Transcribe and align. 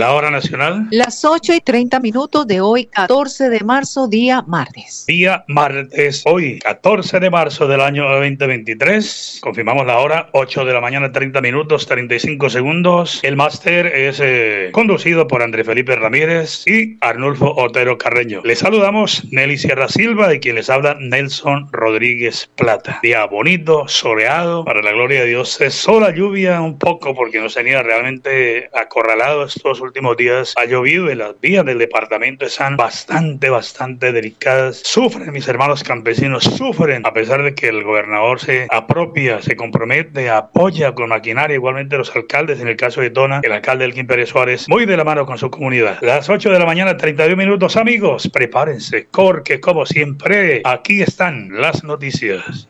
La 0.00 0.14
hora 0.14 0.30
nacional. 0.30 0.86
Las 0.92 1.26
8 1.26 1.52
y 1.56 1.60
30 1.60 2.00
minutos 2.00 2.46
de 2.46 2.62
hoy, 2.62 2.86
14 2.86 3.50
de 3.50 3.60
marzo, 3.60 4.08
día 4.08 4.40
martes. 4.46 5.04
Día 5.06 5.44
martes, 5.46 6.22
hoy, 6.24 6.58
14 6.60 7.20
de 7.20 7.28
marzo 7.28 7.68
del 7.68 7.82
año 7.82 8.08
2023. 8.08 9.40
Confirmamos 9.42 9.84
la 9.84 9.98
hora, 9.98 10.30
8 10.32 10.64
de 10.64 10.72
la 10.72 10.80
mañana, 10.80 11.12
30 11.12 11.42
minutos, 11.42 11.86
35 11.86 12.48
segundos. 12.48 13.20
El 13.22 13.36
máster 13.36 13.88
es 13.88 14.20
eh, 14.22 14.70
conducido 14.72 15.28
por 15.28 15.42
André 15.42 15.64
Felipe 15.64 15.94
Ramírez 15.94 16.66
y 16.66 16.96
Arnulfo 17.02 17.54
Otero 17.58 17.98
Carreño. 17.98 18.40
Les 18.42 18.60
saludamos 18.60 19.30
Nelly 19.30 19.58
Sierra 19.58 19.88
Silva, 19.88 20.28
de 20.28 20.40
quien 20.40 20.54
les 20.54 20.70
habla 20.70 20.96
Nelson 20.98 21.68
Rodríguez 21.72 22.48
Plata. 22.56 23.00
Día 23.02 23.26
bonito, 23.26 23.86
soleado, 23.86 24.64
para 24.64 24.80
la 24.80 24.92
gloria 24.92 25.20
de 25.20 25.26
Dios. 25.26 25.60
Es 25.60 25.74
sola 25.74 26.10
lluvia 26.10 26.62
un 26.62 26.78
poco 26.78 27.14
porque 27.14 27.38
nos 27.38 27.52
tenía 27.52 27.82
realmente 27.82 28.70
acorralado 28.72 29.44
estos 29.44 29.78
últimos 29.78 29.89
días 30.16 30.54
ha 30.56 30.64
llovido 30.64 31.10
y 31.10 31.14
las 31.14 31.38
vías 31.40 31.64
del 31.64 31.78
departamento 31.78 32.46
están 32.46 32.76
bastante, 32.76 33.50
bastante 33.50 34.12
delicadas. 34.12 34.82
Sufren 34.84 35.32
mis 35.32 35.48
hermanos 35.48 35.82
campesinos, 35.82 36.44
sufren 36.44 37.06
a 37.06 37.12
pesar 37.12 37.42
de 37.42 37.54
que 37.54 37.68
el 37.68 37.84
gobernador 37.84 38.40
se 38.40 38.66
apropia, 38.70 39.40
se 39.42 39.56
compromete, 39.56 40.30
apoya 40.30 40.94
con 40.94 41.08
maquinaria, 41.08 41.54
igualmente 41.54 41.96
los 41.96 42.14
alcaldes, 42.14 42.60
en 42.60 42.68
el 42.68 42.76
caso 42.76 43.00
de 43.00 43.10
Tona, 43.10 43.40
el 43.42 43.52
alcalde 43.52 43.84
Elkin 43.84 44.06
Pérez 44.06 44.30
Suárez, 44.30 44.68
muy 44.68 44.86
de 44.86 44.96
la 44.96 45.04
mano 45.04 45.26
con 45.26 45.38
su 45.38 45.50
comunidad. 45.50 45.98
Las 46.00 46.28
8 46.28 46.50
de 46.50 46.58
la 46.58 46.66
mañana, 46.66 46.96
32 46.96 47.36
minutos, 47.36 47.76
amigos, 47.76 48.28
prepárense, 48.32 49.06
porque 49.10 49.60
como 49.60 49.86
siempre, 49.86 50.62
aquí 50.64 51.02
están 51.02 51.50
las 51.52 51.84
noticias. 51.84 52.68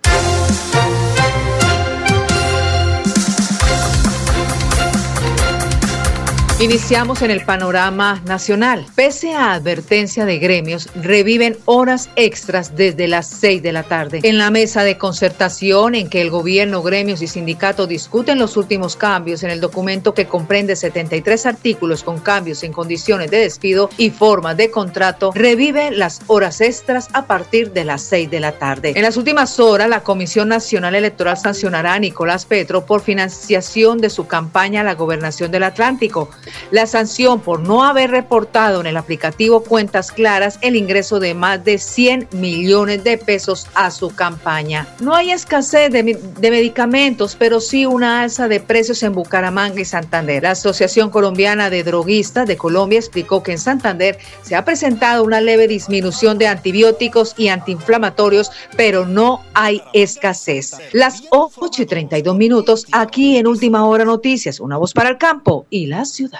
Iniciamos 6.60 7.22
en 7.22 7.30
el 7.30 7.42
panorama 7.42 8.20
nacional. 8.26 8.84
Pese 8.94 9.32
a 9.32 9.54
advertencia 9.54 10.26
de 10.26 10.38
gremios, 10.38 10.90
reviven 10.94 11.56
horas 11.64 12.10
extras 12.16 12.76
desde 12.76 13.08
las 13.08 13.28
6 13.28 13.62
de 13.62 13.72
la 13.72 13.82
tarde. 13.82 14.20
En 14.24 14.36
la 14.36 14.50
mesa 14.50 14.84
de 14.84 14.98
concertación 14.98 15.94
en 15.94 16.10
que 16.10 16.20
el 16.20 16.28
gobierno, 16.28 16.82
gremios 16.82 17.22
y 17.22 17.28
sindicatos 17.28 17.88
discuten 17.88 18.38
los 18.38 18.58
últimos 18.58 18.94
cambios 18.94 19.42
en 19.42 19.48
el 19.48 19.62
documento 19.62 20.12
que 20.12 20.26
comprende 20.26 20.76
73 20.76 21.46
artículos 21.46 22.02
con 22.02 22.20
cambios 22.20 22.62
en 22.62 22.74
condiciones 22.74 23.30
de 23.30 23.38
despido 23.38 23.88
y 23.96 24.10
formas 24.10 24.58
de 24.58 24.70
contrato, 24.70 25.32
revive 25.34 25.90
las 25.90 26.20
horas 26.26 26.60
extras 26.60 27.08
a 27.14 27.24
partir 27.24 27.72
de 27.72 27.86
las 27.86 28.02
6 28.02 28.30
de 28.30 28.40
la 28.40 28.52
tarde. 28.52 28.92
En 28.96 29.02
las 29.02 29.16
últimas 29.16 29.58
horas, 29.60 29.88
la 29.88 30.02
Comisión 30.02 30.48
Nacional 30.48 30.94
Electoral 30.94 31.38
sancionará 31.38 31.94
a 31.94 31.98
Nicolás 31.98 32.44
Petro 32.44 32.84
por 32.84 33.00
financiación 33.00 33.96
de 33.96 34.10
su 34.10 34.26
campaña 34.26 34.82
a 34.82 34.84
la 34.84 34.94
gobernación 34.94 35.50
del 35.50 35.62
Atlántico. 35.62 36.28
La 36.70 36.86
sanción 36.86 37.40
por 37.40 37.60
no 37.60 37.84
haber 37.84 38.10
reportado 38.10 38.80
en 38.80 38.86
el 38.86 38.96
aplicativo 38.96 39.62
Cuentas 39.62 40.12
Claras 40.12 40.58
el 40.60 40.76
ingreso 40.76 41.20
de 41.20 41.34
más 41.34 41.64
de 41.64 41.78
100 41.78 42.28
millones 42.32 43.04
de 43.04 43.18
pesos 43.18 43.66
a 43.74 43.90
su 43.90 44.10
campaña. 44.10 44.86
No 45.00 45.14
hay 45.14 45.30
escasez 45.30 45.90
de, 45.92 46.02
medicamentos, 46.50 47.36
pero 47.38 47.60
sí 47.60 47.86
una 47.86 48.22
alza 48.22 48.48
de 48.48 48.60
precios 48.60 49.02
en 49.02 49.14
Bucaramanga 49.14 49.80
y 49.80 49.84
Santander. 49.84 50.42
La 50.42 50.52
Asociación 50.52 51.10
Colombiana 51.10 51.70
de 51.70 51.84
Droguistas 51.84 52.46
de 52.46 52.56
Colombia 52.56 52.98
explicó 52.98 53.42
que 53.42 53.52
en 53.52 53.58
Santander 53.58 54.18
se 54.42 54.56
ha 54.56 54.64
presentado 54.64 55.24
una 55.24 55.40
leve 55.40 55.68
disminución 55.68 56.38
de 56.38 56.48
antibióticos 56.48 57.34
y 57.36 57.48
antiinflamatorios, 57.48 58.50
pero 58.76 59.06
no 59.06 59.42
hay 59.54 59.82
escasez. 59.92 60.76
Las 60.92 61.22
8 61.30 61.82
y 61.82 61.86
32 61.86 62.36
minutos 62.36 62.86
aquí 62.92 63.36
en 63.36 63.46
Última 63.46 63.84
Hora 63.84 64.04
Noticias, 64.04 64.60
una 64.60 64.76
voz 64.76 64.92
para 64.92 65.10
el 65.10 65.18
campo 65.18 65.66
y 65.70 65.86
la 65.86 66.04
ciudad. 66.04 66.39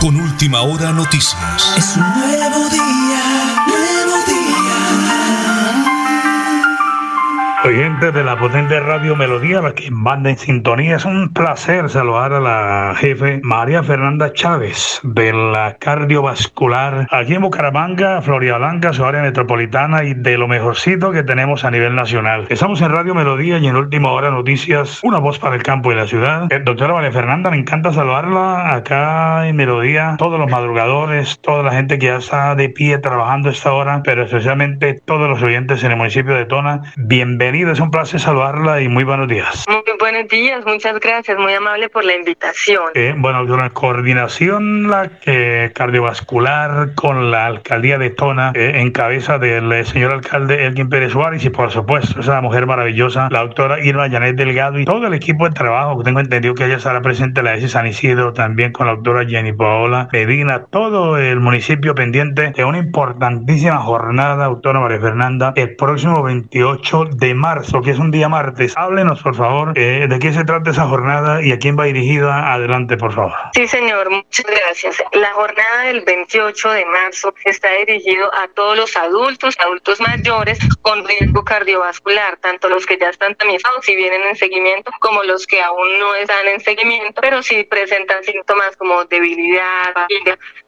Con 0.00 0.14
última 0.14 0.60
hora 0.62 0.92
noticias. 0.92 1.74
Es 1.76 1.96
un 1.96 2.02
nuevo 2.14 2.68
día. 2.68 3.77
Oyentes 7.78 8.12
de 8.12 8.24
la 8.24 8.36
potente 8.36 8.80
radio 8.80 9.14
Melodía, 9.14 9.60
la 9.60 9.72
que 9.72 9.88
manda 9.92 10.30
en 10.30 10.36
sintonía, 10.36 10.96
es 10.96 11.04
un 11.04 11.32
placer 11.32 11.88
saludar 11.88 12.32
a 12.32 12.40
la 12.40 12.94
jefe 12.96 13.38
María 13.44 13.84
Fernanda 13.84 14.32
Chávez 14.32 15.00
de 15.04 15.32
la 15.32 15.76
cardiovascular 15.78 17.06
aquí 17.12 17.34
en 17.36 17.42
Bucaramanga, 17.42 18.20
Florida 18.20 18.58
Blanca, 18.58 18.92
su 18.92 19.04
área 19.04 19.22
metropolitana 19.22 20.02
y 20.02 20.14
de 20.14 20.36
lo 20.36 20.48
mejorcito 20.48 21.12
que 21.12 21.22
tenemos 21.22 21.64
a 21.64 21.70
nivel 21.70 21.94
nacional. 21.94 22.46
Estamos 22.48 22.82
en 22.82 22.90
Radio 22.90 23.14
Melodía 23.14 23.58
y 23.58 23.68
en 23.68 23.76
Última 23.76 24.10
Hora 24.10 24.32
Noticias, 24.32 24.98
una 25.04 25.20
voz 25.20 25.38
para 25.38 25.54
el 25.54 25.62
campo 25.62 25.92
y 25.92 25.94
la 25.94 26.08
ciudad. 26.08 26.50
Eh, 26.50 26.58
doctora 26.58 26.94
María 26.94 27.12
Fernanda, 27.12 27.48
me 27.48 27.58
encanta 27.58 27.92
saludarla 27.92 28.74
acá 28.74 29.46
en 29.46 29.54
Melodía, 29.54 30.16
todos 30.18 30.40
los 30.40 30.50
madrugadores, 30.50 31.38
toda 31.42 31.62
la 31.62 31.70
gente 31.70 32.00
que 32.00 32.06
ya 32.06 32.16
está 32.16 32.56
de 32.56 32.70
pie 32.70 32.98
trabajando 32.98 33.50
esta 33.50 33.72
hora, 33.72 34.02
pero 34.02 34.24
especialmente 34.24 35.00
todos 35.04 35.30
los 35.30 35.40
oyentes 35.40 35.84
en 35.84 35.92
el 35.92 35.96
municipio 35.96 36.34
de 36.34 36.44
Tona. 36.44 36.82
Bienvenidos 36.96 37.67
es 37.72 37.80
un 37.80 37.90
placer 37.90 38.20
saludarla 38.20 38.80
y 38.80 38.88
muy 38.88 39.04
buenos 39.04 39.28
días. 39.28 39.64
Muy 39.68 39.82
buenos 39.98 40.28
días, 40.28 40.64
muchas 40.64 40.98
gracias, 41.00 41.38
muy 41.38 41.52
amable 41.52 41.88
por 41.88 42.04
la 42.04 42.14
invitación. 42.14 42.84
Eh, 42.94 43.14
bueno, 43.16 43.44
la 43.44 43.70
coordinación 43.70 44.88
la, 44.88 45.10
eh, 45.26 45.72
cardiovascular 45.74 46.94
con 46.94 47.30
la 47.30 47.46
alcaldía 47.46 47.98
de 47.98 48.10
Tona 48.10 48.52
eh, 48.54 48.72
en 48.76 48.90
cabeza 48.92 49.38
del 49.38 49.70
eh, 49.72 49.84
señor 49.84 50.12
alcalde 50.12 50.66
Elgin 50.66 50.88
Pérez 50.88 51.12
Suárez 51.12 51.44
y 51.44 51.50
por 51.50 51.70
supuesto 51.70 52.20
esa 52.20 52.40
mujer 52.40 52.66
maravillosa, 52.66 53.28
la 53.30 53.40
doctora 53.40 53.84
Irma 53.84 54.08
Janet 54.08 54.36
Delgado 54.36 54.78
y 54.78 54.84
todo 54.84 55.06
el 55.06 55.14
equipo 55.14 55.48
de 55.48 55.54
trabajo 55.54 55.98
que 55.98 56.04
tengo 56.04 56.20
entendido 56.20 56.54
que 56.54 56.66
ella 56.66 56.76
estará 56.76 57.00
presente 57.02 57.42
la 57.42 57.54
S 57.54 57.68
San 57.68 57.86
Isidro 57.86 58.32
también 58.32 58.72
con 58.72 58.86
la 58.86 58.94
doctora 58.94 59.26
Jenny 59.26 59.52
Paola 59.52 60.08
Medina, 60.12 60.64
todo 60.70 61.16
el 61.16 61.40
municipio 61.40 61.94
pendiente 61.94 62.52
de 62.52 62.64
una 62.64 62.78
importantísima 62.78 63.78
jornada, 63.78 64.46
doctora 64.46 64.80
María 64.80 65.00
Fernanda, 65.00 65.52
el 65.56 65.74
próximo 65.76 66.22
28 66.22 67.04
de 67.16 67.34
marzo, 67.34 67.57
que 67.82 67.90
es 67.90 67.98
un 67.98 68.10
día 68.10 68.28
martes. 68.28 68.74
Háblenos, 68.76 69.22
por 69.22 69.34
favor, 69.34 69.72
eh, 69.76 70.06
de 70.08 70.18
qué 70.18 70.32
se 70.32 70.44
trata 70.44 70.70
esa 70.70 70.86
jornada 70.86 71.42
y 71.42 71.52
a 71.52 71.58
quién 71.58 71.78
va 71.78 71.84
dirigida. 71.84 72.52
Adelante, 72.52 72.96
por 72.96 73.12
favor. 73.12 73.32
Sí, 73.54 73.66
señor, 73.66 74.10
muchas 74.10 74.46
gracias. 74.46 75.02
La 75.12 75.32
jornada 75.32 75.82
del 75.84 76.02
28 76.02 76.70
de 76.70 76.84
marzo 76.86 77.34
está 77.44 77.68
dirigido 77.86 78.32
a 78.34 78.48
todos 78.48 78.76
los 78.76 78.96
adultos, 78.96 79.56
adultos 79.58 80.00
mayores 80.00 80.58
con 80.82 81.06
riesgo 81.06 81.44
cardiovascular, 81.44 82.36
tanto 82.38 82.68
los 82.68 82.86
que 82.86 82.98
ya 82.98 83.08
están 83.08 83.34
tamizados 83.34 83.88
y 83.88 83.96
vienen 83.96 84.22
en 84.28 84.36
seguimiento, 84.36 84.90
como 85.00 85.22
los 85.22 85.46
que 85.46 85.62
aún 85.62 85.98
no 85.98 86.14
están 86.14 86.46
en 86.48 86.60
seguimiento, 86.60 87.20
pero 87.20 87.42
sí 87.42 87.64
presentan 87.64 88.22
síntomas 88.24 88.76
como 88.76 89.04
debilidad, 89.04 89.94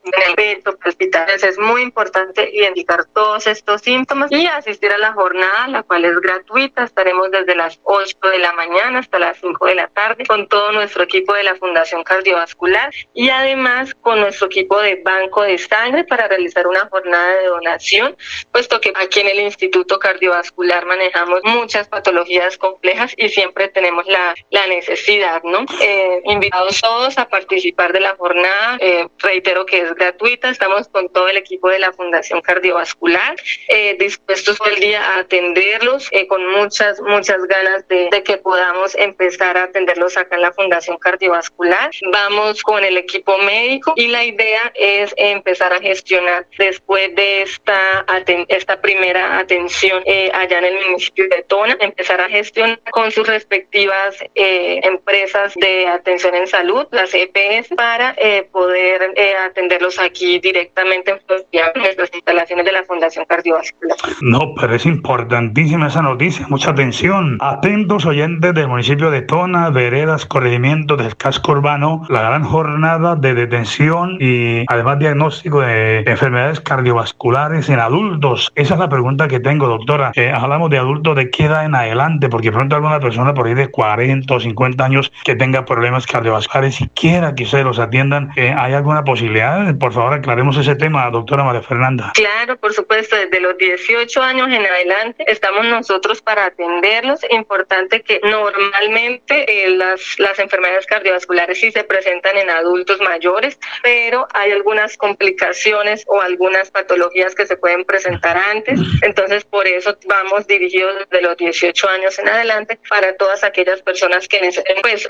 en 0.05 0.23
el 0.29 0.35
pecho, 0.35 0.77
palpitaciones. 0.79 1.43
Es 1.43 1.59
muy 1.59 1.83
importante 1.83 2.51
identificar 2.53 3.05
todos 3.07 3.47
estos 3.47 3.83
síntomas 3.83 4.31
y 4.33 4.47
asistir 4.47 4.93
a 4.93 4.99
la 4.99 5.13
jornada, 5.13 5.69
la 5.69 5.83
cual 5.83 6.05
es 6.05 6.19
gratuita. 6.21 6.85
Estaremos 6.85 7.31
desde 7.31 7.55
las 7.55 7.81
8 7.85 8.17
de 8.23 8.39
la 8.39 8.53
mañana 8.53 9.01
hasta 9.01 9.19
las 9.19 9.39
5 9.39 9.67
de 9.67 9.75
la 9.75 9.89
tarde 9.89 10.25
con 10.27 10.49
todo 10.49 10.73
nuestro 10.73 11.03
equipo 11.03 11.33
de 11.35 11.45
la 11.45 11.57
Fundación 11.57 12.03
Cardiovascular 12.05 12.93
y 13.15 13.29
además 13.31 13.95
con 13.95 14.21
nuestro 14.21 14.47
equipo 14.47 14.81
de 14.81 14.97
banco 15.05 15.43
de 15.43 15.59
sangre 15.59 16.05
para 16.05 16.29
realizar 16.29 16.67
una 16.67 16.89
jornada 16.89 17.37
de 17.37 17.47
donación, 17.47 18.17
puesto 18.53 18.81
que 18.81 18.93
aquí 18.97 19.21
en 19.21 19.29
el 19.29 19.41
Instituto 19.41 19.99
Cardiovascular 19.99 20.87
manejamos 20.87 21.41
muchas 21.45 21.89
patologías 21.89 22.57
complejas 22.59 23.13
y 23.17 23.29
siempre 23.29 23.69
tenemos 23.69 24.07
la, 24.07 24.35
la 24.51 24.67
necesidad, 24.67 25.43
¿no? 25.43 25.65
Eh, 25.81 26.23
invitados 26.25 26.81
todos 26.81 27.19
a 27.19 27.29
participar 27.29 27.93
de 27.93 28.01
la 28.01 28.17
jornada. 28.17 28.79
Eh, 28.81 29.09
reitero 29.19 29.67
que 29.67 29.83
es 29.83 29.90
gratuita, 29.95 30.51
estamos 30.51 30.89
con 30.89 31.09
todo 31.09 31.29
el 31.29 31.37
equipo 31.37 31.69
de 31.69 31.79
la 31.79 31.93
Fundación 31.93 32.41
Cardiovascular, 32.41 33.37
eh, 33.69 33.97
dispuestos 33.99 34.59
todo 34.59 34.69
el 34.69 34.81
día 34.81 35.03
a 35.03 35.21
atenderlos, 35.21 36.09
eh, 36.13 36.27
con 36.27 36.47
muchas, 36.53 37.01
muchas 37.01 37.43
ganas 37.47 37.87
de, 37.89 38.09
que 38.25 38.37
podamos 38.39 38.95
empezar 38.97 39.57
a 39.57 39.65
atenderlos 39.65 40.17
acá 40.17 40.37
en 40.37 40.43
la 40.43 40.53
Fundación 40.53 40.99
Cardiovascular. 40.99 41.91
Vamos 42.13 42.63
con 42.63 42.85
el 42.85 42.97
equipo 42.97 43.39
médico 43.39 43.93
y 43.97 44.09
la 44.09 44.25
idea 44.25 44.73
es 44.75 45.13
empezar 45.17 45.73
a 45.73 45.81
gestionar 45.81 46.47
después 46.59 47.15
de 47.15 47.43
esta, 47.43 48.05
esta 48.49 48.81
primera 48.81 49.39
atención 49.39 50.03
eh, 50.07 50.31
allá 50.35 50.59
en 50.59 50.65
el 50.65 50.87
municipio 50.87 51.29
de 51.29 51.43
Tona, 51.43 51.77
empezar 51.81 52.21
a 52.21 52.29
gestionar 52.29 52.81
con 52.91 53.11
sus 53.11 53.27
respectivas 53.27 54.17
empresas 54.35 55.55
de 55.57 55.87
atención 55.87 56.35
en 56.35 56.47
salud, 56.47 56.87
las 56.91 57.13
EPS, 57.15 57.69
para 57.77 58.15
poder 58.53 59.13
eh, 59.17 59.35
atender 59.81 60.07
aquí 60.07 60.39
directamente 60.41 61.11
en 61.11 61.83
nuestras 61.83 62.11
instalaciones 62.15 62.65
de 62.65 62.73
la 62.73 62.85
Fundación 62.85 63.25
Cardiovascular. 63.27 63.97
No, 64.21 64.55
pero 64.61 64.75
es 64.75 64.87
importantísima 64.87 65.89
esa 65.89 66.03
noticia, 66.03 66.47
mucha 66.49 66.71
atención. 66.71 67.39
Atentos 67.41 68.07
oyentes 68.07 68.55
del 68.55 68.69
municipio 68.69 69.11
de 69.11 69.23
Tona, 69.23 69.71
veredas, 69.71 70.27
corregimientos 70.27 70.99
del 70.99 71.17
casco 71.17 71.53
urbano, 71.53 72.03
la 72.09 72.23
gran 72.23 72.45
jornada 72.45 73.17
de 73.17 73.35
detención 73.35 74.17
y 74.21 74.65
además 74.69 74.99
diagnóstico 74.99 75.61
de 75.61 76.01
enfermedades 76.01 76.61
cardiovasculares 76.61 77.69
en 77.69 77.81
adultos. 77.81 78.53
Esa 78.55 78.75
es 78.75 78.81
la 78.81 78.89
pregunta 78.89 79.29
que 79.29 79.41
tengo, 79.41 79.67
doctora. 79.67 80.13
Eh, 80.15 80.31
hablamos 80.31 80.71
de 80.71 80.79
adultos 80.79 81.17
de 81.17 81.31
qué 81.31 81.45
edad 81.45 81.65
en 81.65 81.75
adelante, 81.75 82.29
porque 82.29 82.53
pronto 82.53 82.77
alguna 82.77 83.01
persona 83.01 83.35
por 83.35 83.47
ahí 83.47 83.55
de 83.55 83.69
40 83.69 84.35
o 84.35 84.41
50 84.41 84.85
años 84.85 85.13
que 85.25 85.35
tenga 85.35 85.65
problemas 85.65 86.07
cardiovasculares 86.07 86.81
y 86.81 86.89
quiera 86.89 87.35
que 87.35 87.45
ustedes 87.45 87.65
los 87.65 87.79
atiendan, 87.79 88.31
eh, 88.37 88.55
¿hay 88.57 88.75
alguna 88.75 89.05
posibilidad? 89.05 89.70
Por 89.79 89.93
favor, 89.93 90.15
aclaremos 90.15 90.57
ese 90.57 90.75
tema, 90.75 91.09
doctora 91.11 91.45
María 91.45 91.63
Fernanda. 91.63 92.13
Claro, 92.15 92.57
por 92.57 92.73
supuesto, 92.73 93.17
desde 93.17 93.41
los 93.41 93.57
18 93.57 94.23
años 94.23 94.49
en 94.49 94.67
adelante 94.67 95.25
estamos 95.27 95.65
nosotros 95.67 96.21
para 96.23 96.47
atenderlos. 96.47 97.21
Importante 97.31 98.03
que 98.03 98.21
normalmente 98.23 99.45
eh, 99.47 99.71
las, 99.77 100.19
las 100.19 100.39
enfermedades 100.39 100.87
cardiovasculares 100.87 101.61
sí 101.61 101.71
se 101.71 101.85
presentan 101.85 102.37
en 102.37 102.51
adultos 102.51 103.01
mayores, 103.01 103.59
pero 103.83 104.27
hay 104.35 104.53
algunas 104.53 104.97
complicaciones 104.97 106.05
o 106.09 106.21
algunas 106.21 106.71
patologías 106.71 107.35
que 107.35 107.47
se 107.47 107.57
pueden 107.57 107.85
presentar 107.85 108.37
antes. 108.37 108.81
Entonces, 109.03 109.45
por 109.45 109.67
eso 109.67 109.97
vamos 110.07 110.47
dirigidos 110.47 111.07
desde 111.11 111.23
los 111.23 111.37
18 111.37 111.89
años 111.89 112.19
en 112.19 112.29
adelante 112.29 112.79
para 112.89 113.17
todas 113.17 113.45
aquellas 113.45 113.83
personas 113.83 114.27
que 114.27 114.41
necesiten, 114.41 114.77
pues, 114.83 115.09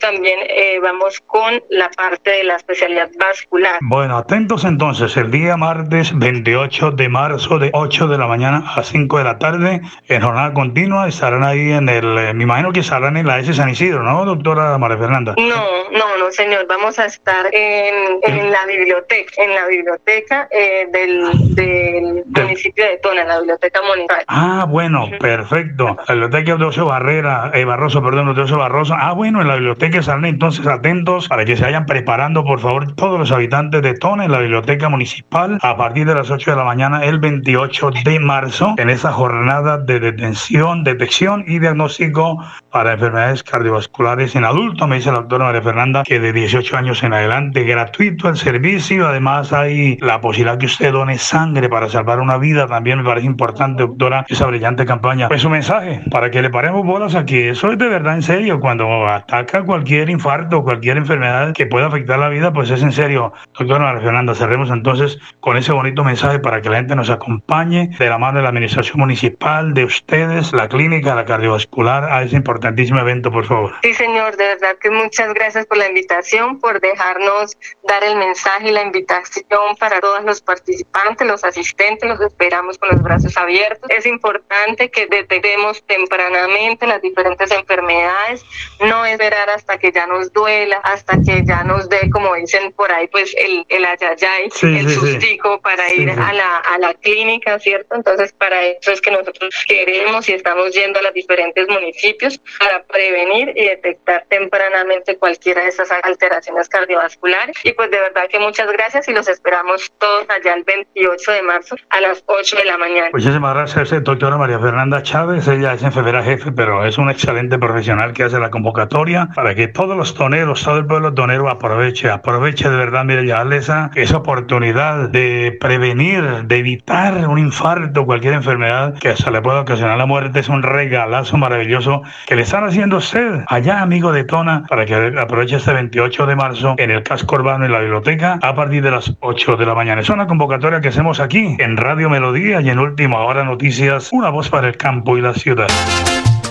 también 0.00 0.38
eh, 0.48 0.78
vamos 0.82 1.20
con 1.20 1.62
la 1.70 1.90
parte 1.90 2.30
de 2.30 2.44
la 2.44 2.56
especialidad 2.56 3.10
vascular 3.16 3.53
bueno, 3.82 4.16
atentos 4.16 4.64
entonces, 4.64 5.16
el 5.16 5.30
día 5.30 5.56
martes 5.56 6.16
28 6.18 6.92
de 6.92 7.08
marzo 7.08 7.58
de 7.58 7.70
8 7.72 8.08
de 8.08 8.18
la 8.18 8.26
mañana 8.26 8.64
a 8.74 8.82
5 8.82 9.18
de 9.18 9.24
la 9.24 9.38
tarde, 9.38 9.80
en 10.08 10.22
jornada 10.22 10.52
continua, 10.52 11.08
estarán 11.08 11.42
ahí 11.44 11.72
en 11.72 11.88
el, 11.88 12.18
eh, 12.18 12.34
me 12.34 12.44
imagino 12.44 12.72
que 12.72 12.80
estarán 12.80 13.16
en 13.16 13.26
la 13.26 13.38
S 13.38 13.54
San 13.54 13.70
Isidro, 13.70 14.02
¿no, 14.02 14.24
doctora 14.24 14.76
María 14.78 14.98
Fernanda? 14.98 15.34
No, 15.38 15.90
no, 15.90 16.16
no, 16.18 16.30
señor, 16.30 16.66
vamos 16.68 16.98
a 16.98 17.06
estar 17.06 17.46
en, 17.52 18.18
en 18.22 18.50
la 18.50 18.66
biblioteca, 18.66 19.42
en 19.42 19.54
la 19.54 19.66
biblioteca 19.66 20.48
eh, 20.50 20.88
del, 20.92 21.54
del 21.54 22.24
municipio 22.26 22.84
de 22.84 22.98
Tona, 22.98 23.24
la 23.24 23.38
biblioteca 23.38 23.80
municipal. 23.82 24.24
Ah, 24.28 24.66
bueno, 24.68 25.08
perfecto. 25.20 25.96
La 26.08 26.14
biblioteca 26.14 26.52
Eudosio 26.52 26.86
Barrera, 26.86 27.50
eh, 27.54 27.64
Barroso, 27.64 28.02
perdón, 28.02 28.28
Eudosio 28.28 28.58
Barroso. 28.58 28.94
Ah, 28.98 29.12
bueno, 29.12 29.40
en 29.40 29.48
la 29.48 29.54
biblioteca 29.54 29.98
estarán 29.98 30.24
entonces 30.24 30.66
atentos 30.66 31.28
para 31.28 31.44
que 31.44 31.56
se 31.56 31.62
vayan 31.62 31.86
preparando, 31.86 32.44
por 32.44 32.60
favor, 32.60 32.94
todos 32.94 33.18
los 33.18 33.30
habitantes 33.30 33.43
de 33.44 33.94
Tona 33.94 34.24
en 34.24 34.32
la 34.32 34.38
Biblioteca 34.38 34.88
Municipal 34.88 35.58
a 35.60 35.76
partir 35.76 36.06
de 36.06 36.14
las 36.14 36.30
8 36.30 36.52
de 36.52 36.56
la 36.56 36.64
mañana 36.64 37.04
el 37.04 37.18
28 37.18 37.90
de 38.02 38.18
marzo 38.18 38.74
en 38.78 38.88
esa 38.88 39.12
jornada 39.12 39.76
de 39.76 40.00
detención, 40.00 40.82
detección 40.82 41.44
y 41.46 41.58
diagnóstico 41.58 42.42
para 42.70 42.94
enfermedades 42.94 43.42
cardiovasculares 43.42 44.34
en 44.34 44.44
adultos. 44.44 44.88
Me 44.88 44.96
dice 44.96 45.10
la 45.10 45.18
doctora 45.18 45.44
María 45.44 45.60
Fernanda 45.60 46.04
que 46.04 46.18
de 46.20 46.32
18 46.32 46.74
años 46.74 47.02
en 47.02 47.12
adelante, 47.12 47.64
gratuito 47.64 48.30
el 48.30 48.36
servicio. 48.36 49.06
Además 49.06 49.52
hay 49.52 49.98
la 49.98 50.22
posibilidad 50.22 50.56
que 50.56 50.66
usted 50.66 50.92
done 50.92 51.18
sangre 51.18 51.68
para 51.68 51.90
salvar 51.90 52.20
una 52.20 52.38
vida. 52.38 52.66
También 52.66 52.98
me 52.98 53.04
parece 53.04 53.26
importante, 53.26 53.82
doctora, 53.82 54.24
esa 54.26 54.46
brillante 54.46 54.86
campaña. 54.86 55.28
Pues 55.28 55.42
su 55.42 55.50
mensaje 55.50 56.00
para 56.10 56.30
que 56.30 56.40
le 56.40 56.48
paremos 56.48 56.82
bolas 56.86 57.14
aquí. 57.14 57.40
Eso 57.40 57.70
es 57.72 57.78
de 57.78 57.88
verdad 57.88 58.14
en 58.14 58.22
serio. 58.22 58.58
Cuando 58.58 59.06
ataca 59.06 59.64
cualquier 59.64 60.08
infarto, 60.08 60.64
cualquier 60.64 60.96
enfermedad 60.96 61.52
que 61.52 61.66
pueda 61.66 61.88
afectar 61.88 62.18
la 62.18 62.30
vida, 62.30 62.54
pues 62.54 62.70
es 62.70 62.82
en 62.82 62.92
serio. 62.92 63.33
Doctora 63.58 64.00
Fernanda, 64.00 64.34
cerremos 64.34 64.70
entonces 64.70 65.18
con 65.40 65.56
ese 65.56 65.72
bonito 65.72 66.04
mensaje 66.04 66.38
para 66.38 66.60
que 66.60 66.68
la 66.68 66.76
gente 66.76 66.96
nos 66.96 67.10
acompañe 67.10 67.90
de 67.98 68.08
la 68.08 68.18
mano 68.18 68.38
de 68.38 68.42
la 68.42 68.48
administración 68.48 68.98
municipal, 69.00 69.74
de 69.74 69.84
ustedes, 69.84 70.52
la 70.52 70.68
clínica, 70.68 71.14
la 71.14 71.24
cardiovascular, 71.24 72.04
a 72.04 72.22
ese 72.22 72.36
importantísimo 72.36 72.98
evento, 73.00 73.30
por 73.30 73.46
favor. 73.46 73.72
Sí, 73.82 73.94
señor, 73.94 74.36
de 74.36 74.44
verdad 74.48 74.76
que 74.80 74.90
muchas 74.90 75.32
gracias 75.34 75.66
por 75.66 75.78
la 75.78 75.88
invitación, 75.88 76.60
por 76.60 76.80
dejarnos 76.80 77.56
dar 77.86 78.02
el 78.04 78.16
mensaje 78.16 78.68
y 78.68 78.72
la 78.72 78.82
invitación 78.82 79.76
para 79.78 80.00
todos 80.00 80.24
los 80.24 80.40
participantes, 80.40 81.26
los 81.26 81.44
asistentes, 81.44 82.08
los 82.08 82.20
esperamos 82.20 82.78
con 82.78 82.90
los 82.90 83.02
brazos 83.02 83.36
abiertos. 83.36 83.88
Es 83.90 84.06
importante 84.06 84.90
que 84.90 85.06
detectemos 85.06 85.84
tempranamente 85.86 86.86
las 86.86 87.00
diferentes 87.02 87.50
enfermedades, 87.50 88.44
no 88.80 89.04
esperar 89.04 89.50
hasta 89.50 89.78
que 89.78 89.92
ya 89.92 90.06
nos 90.06 90.32
duela, 90.32 90.80
hasta 90.84 91.16
que 91.22 91.44
ya 91.44 91.64
nos 91.64 91.88
dé, 91.88 92.10
como 92.10 92.34
dicen 92.34 92.72
por 92.72 92.90
ahí, 92.92 93.08
pues 93.08 93.23
el, 93.34 93.64
el 93.68 93.84
ayayay, 93.84 94.50
sí, 94.50 94.66
el 94.66 94.88
sí, 94.88 94.94
sustico 94.94 95.54
sí. 95.54 95.60
para 95.62 95.92
ir 95.92 96.10
a, 96.10 96.32
la, 96.32 96.56
a 96.58 96.78
la 96.78 96.94
clínica, 96.94 97.58
¿cierto? 97.58 97.94
Entonces, 97.94 98.32
para 98.32 98.62
eso 98.66 98.92
es 98.92 99.00
que 99.00 99.10
nosotros 99.10 99.54
queremos 99.66 100.28
y 100.28 100.32
estamos 100.32 100.72
yendo 100.72 100.98
a 100.98 101.02
los 101.02 101.14
diferentes 101.14 101.66
municipios 101.68 102.40
para 102.58 102.82
prevenir 102.84 103.52
y 103.56 103.64
detectar 103.64 104.26
tempranamente 104.28 105.16
cualquiera 105.16 105.62
de 105.62 105.68
esas 105.68 105.90
alteraciones 105.90 106.68
cardiovasculares. 106.68 107.56
Y 107.64 107.72
pues 107.72 107.90
de 107.90 108.00
verdad 108.00 108.28
que 108.28 108.38
muchas 108.38 108.70
gracias 108.70 109.08
y 109.08 109.12
los 109.12 109.28
esperamos 109.28 109.92
todos 109.98 110.26
allá 110.28 110.54
el 110.54 110.64
28 110.64 111.32
de 111.32 111.42
marzo 111.42 111.76
a 111.90 112.00
las 112.00 112.22
8 112.26 112.56
de 112.56 112.64
la 112.64 112.78
mañana. 112.78 113.10
Muchísimas 113.12 113.54
gracias, 113.54 114.04
doctora 114.04 114.36
María 114.36 114.58
Fernanda 114.58 115.02
Chávez. 115.02 115.46
Ella 115.48 115.74
es 115.74 115.82
enfermera 115.82 116.22
jefe, 116.22 116.52
pero 116.52 116.84
es 116.84 116.98
un 116.98 117.10
excelente 117.10 117.58
profesional 117.58 118.12
que 118.12 118.24
hace 118.24 118.38
la 118.38 118.50
convocatoria 118.50 119.28
para 119.34 119.54
que 119.54 119.68
todos 119.68 119.96
los 119.96 120.14
toneros, 120.14 120.62
todo 120.62 120.78
el 120.78 120.86
pueblo 120.86 121.14
tonero 121.14 121.48
aproveche, 121.48 122.10
aproveche 122.10 122.68
de 122.68 122.76
verdad, 122.76 123.04
ya 123.22 123.44
esa, 123.52 123.90
esa 123.94 124.16
oportunidad 124.16 125.08
de 125.08 125.56
prevenir, 125.60 126.46
de 126.46 126.58
evitar 126.58 127.28
un 127.28 127.38
infarto, 127.38 128.06
cualquier 128.06 128.34
enfermedad 128.34 128.94
que 128.94 129.16
se 129.16 129.30
le 129.30 129.40
pueda 129.42 129.60
ocasionar 129.60 129.98
la 129.98 130.06
muerte. 130.06 130.40
Es 130.40 130.48
un 130.48 130.62
regalazo 130.62 131.36
maravilloso 131.36 132.02
que 132.26 132.36
le 132.36 132.42
están 132.42 132.64
haciendo 132.64 132.96
usted 132.96 133.44
allá, 133.46 133.80
amigo 133.80 134.12
de 134.12 134.24
Tona, 134.24 134.64
para 134.68 134.86
que 134.86 134.94
aproveche 134.94 135.56
este 135.56 135.72
28 135.72 136.26
de 136.26 136.36
marzo 136.36 136.74
en 136.78 136.90
el 136.90 137.02
casco 137.02 137.36
urbano 137.36 137.64
en 137.64 137.72
la 137.72 137.80
biblioteca 137.80 138.38
a 138.42 138.54
partir 138.54 138.82
de 138.82 138.90
las 138.90 139.14
8 139.20 139.56
de 139.56 139.66
la 139.66 139.74
mañana. 139.74 140.00
Es 140.00 140.10
una 140.10 140.26
convocatoria 140.26 140.80
que 140.80 140.88
hacemos 140.88 141.20
aquí 141.20 141.56
en 141.58 141.76
Radio 141.76 142.10
Melodía 142.10 142.60
y 142.60 142.70
en 142.70 142.78
Última 142.78 143.18
Hora 143.20 143.44
Noticias, 143.44 144.10
una 144.12 144.30
voz 144.30 144.48
para 144.48 144.68
el 144.68 144.76
campo 144.76 145.16
y 145.16 145.20
la 145.20 145.34
ciudad. 145.34 145.68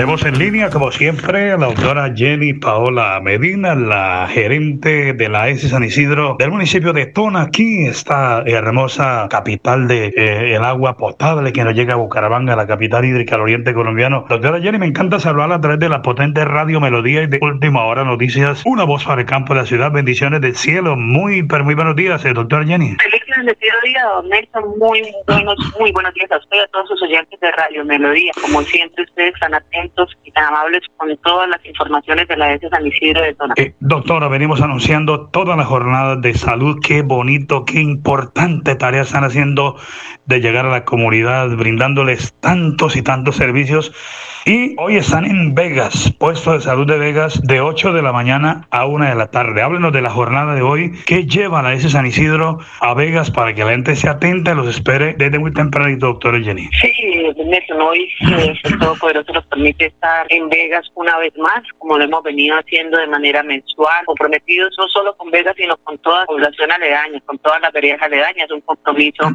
Tenemos 0.00 0.24
en 0.24 0.38
línea, 0.38 0.70
como 0.70 0.90
siempre, 0.92 1.52
a 1.52 1.58
la 1.58 1.66
doctora 1.66 2.10
Jenny 2.16 2.54
Paola 2.54 3.20
Medina, 3.22 3.74
la 3.74 4.26
gerente 4.28 5.12
de 5.12 5.28
la 5.28 5.50
S 5.50 5.68
San 5.68 5.84
Isidro 5.84 6.36
del 6.38 6.50
municipio 6.50 6.94
de 6.94 7.04
Tona. 7.04 7.42
Aquí 7.42 7.84
está 7.84 8.42
hermosa 8.46 9.28
capital 9.28 9.88
de 9.88 10.06
eh, 10.16 10.54
el 10.54 10.64
agua 10.64 10.96
potable 10.96 11.52
que 11.52 11.64
nos 11.64 11.74
llega 11.74 11.92
a 11.92 11.96
Bucaramanga, 11.98 12.56
la 12.56 12.66
capital 12.66 13.04
hídrica 13.04 13.34
del 13.34 13.42
oriente 13.42 13.74
colombiano. 13.74 14.24
Doctora 14.26 14.58
Jenny, 14.58 14.78
me 14.78 14.86
encanta 14.86 15.20
saludar 15.20 15.52
a 15.52 15.60
través 15.60 15.78
de 15.78 15.90
la 15.90 16.00
potente 16.00 16.46
radio 16.46 16.80
Melodía 16.80 17.24
y 17.24 17.26
de 17.26 17.38
Última 17.42 17.84
Hora 17.84 18.02
Noticias. 18.02 18.62
Una 18.64 18.84
voz 18.84 19.04
para 19.04 19.20
el 19.20 19.26
campo 19.26 19.52
de 19.52 19.60
la 19.60 19.66
ciudad. 19.66 19.92
Bendiciones 19.92 20.40
del 20.40 20.56
cielo. 20.56 20.96
Muy, 20.96 21.42
pero 21.42 21.62
muy 21.62 21.74
buenos 21.74 21.94
días, 21.94 22.24
eh, 22.24 22.32
doctora 22.32 22.64
Jenny. 22.64 22.96
Feliz 23.02 23.20
día, 23.84 24.04
don 24.04 24.28
Nelson. 24.28 24.78
Muy 24.78 25.02
buenos, 25.26 25.56
muy 25.78 25.92
buenos 25.92 26.14
días 26.14 26.30
a 26.32 26.38
usted 26.38 26.56
y 26.56 26.60
a 26.60 26.66
todos 26.68 26.88
sus 26.88 27.02
oyentes 27.02 27.38
de 27.40 27.50
Radio 27.52 27.84
Melodía. 27.84 28.32
Como 28.40 28.62
siempre, 28.62 29.04
ustedes 29.04 29.34
están 29.34 29.54
atentos 29.54 29.89
y 30.24 30.30
tan 30.32 30.44
amables 30.44 30.82
con 30.96 31.16
todas 31.18 31.48
las 31.48 31.64
informaciones 31.64 32.28
de 32.28 32.36
la 32.36 32.58
San 32.58 32.86
Isidro 32.86 33.22
de 33.22 33.34
Tona. 33.34 33.54
Eh, 33.56 33.74
doctora, 33.80 34.28
venimos 34.28 34.60
anunciando 34.60 35.28
todas 35.28 35.56
las 35.56 35.66
jornadas 35.66 36.20
de 36.20 36.34
salud. 36.34 36.78
Qué 36.82 37.02
bonito, 37.02 37.64
qué 37.64 37.80
importante 37.80 38.74
tarea 38.74 39.02
están 39.02 39.24
haciendo 39.24 39.76
de 40.26 40.40
llegar 40.40 40.66
a 40.66 40.70
la 40.70 40.84
comunidad, 40.84 41.48
brindándoles 41.56 42.34
tantos 42.40 42.96
y 42.96 43.02
tantos 43.02 43.36
servicios. 43.36 43.92
Y 44.46 44.74
hoy 44.78 44.96
están 44.96 45.26
en 45.26 45.54
Vegas, 45.54 46.14
puesto 46.18 46.54
de 46.54 46.60
salud 46.60 46.86
de 46.86 46.98
Vegas, 46.98 47.42
de 47.42 47.60
8 47.60 47.92
de 47.92 48.00
la 48.00 48.10
mañana 48.10 48.66
a 48.70 48.86
1 48.86 49.04
de 49.04 49.14
la 49.14 49.30
tarde. 49.30 49.60
Háblenos 49.60 49.92
de 49.92 50.00
la 50.00 50.10
jornada 50.10 50.54
de 50.54 50.62
hoy. 50.62 50.92
¿Qué 51.04 51.26
lleva 51.26 51.60
la 51.62 51.74
S 51.74 51.90
San 51.90 52.06
Isidro 52.06 52.58
a 52.80 52.94
Vegas 52.94 53.30
para 53.30 53.54
que 53.54 53.64
la 53.64 53.72
gente 53.72 53.96
se 53.96 54.08
atenta 54.08 54.52
y 54.52 54.54
los 54.54 54.68
espere 54.68 55.14
desde 55.18 55.38
muy 55.38 55.52
temprano, 55.52 55.94
doctora 55.98 56.40
Jenny? 56.40 56.70
Sí, 56.80 57.19
Nelson, 57.36 57.80
hoy 57.80 58.08
eh, 58.32 58.54
el 58.64 58.78
nos 58.78 59.46
permite 59.46 59.86
estar 59.86 60.26
en 60.28 60.48
Vegas 60.48 60.90
una 60.94 61.16
vez 61.18 61.36
más, 61.36 61.62
como 61.78 61.96
lo 61.96 62.04
hemos 62.04 62.22
venido 62.22 62.56
haciendo 62.56 62.98
de 62.98 63.06
manera 63.06 63.42
mensual, 63.42 64.04
comprometidos 64.06 64.74
no 64.78 64.88
solo 64.88 65.16
con 65.16 65.30
Vegas, 65.30 65.54
sino 65.56 65.76
con 65.78 65.98
toda 65.98 66.20
la 66.20 66.26
población 66.26 66.72
aledaña, 66.72 67.20
con 67.26 67.38
todas 67.38 67.60
las 67.60 67.72
veredas 67.72 68.02
aledañas, 68.02 68.50
un 68.50 68.60
compromiso 68.62 69.30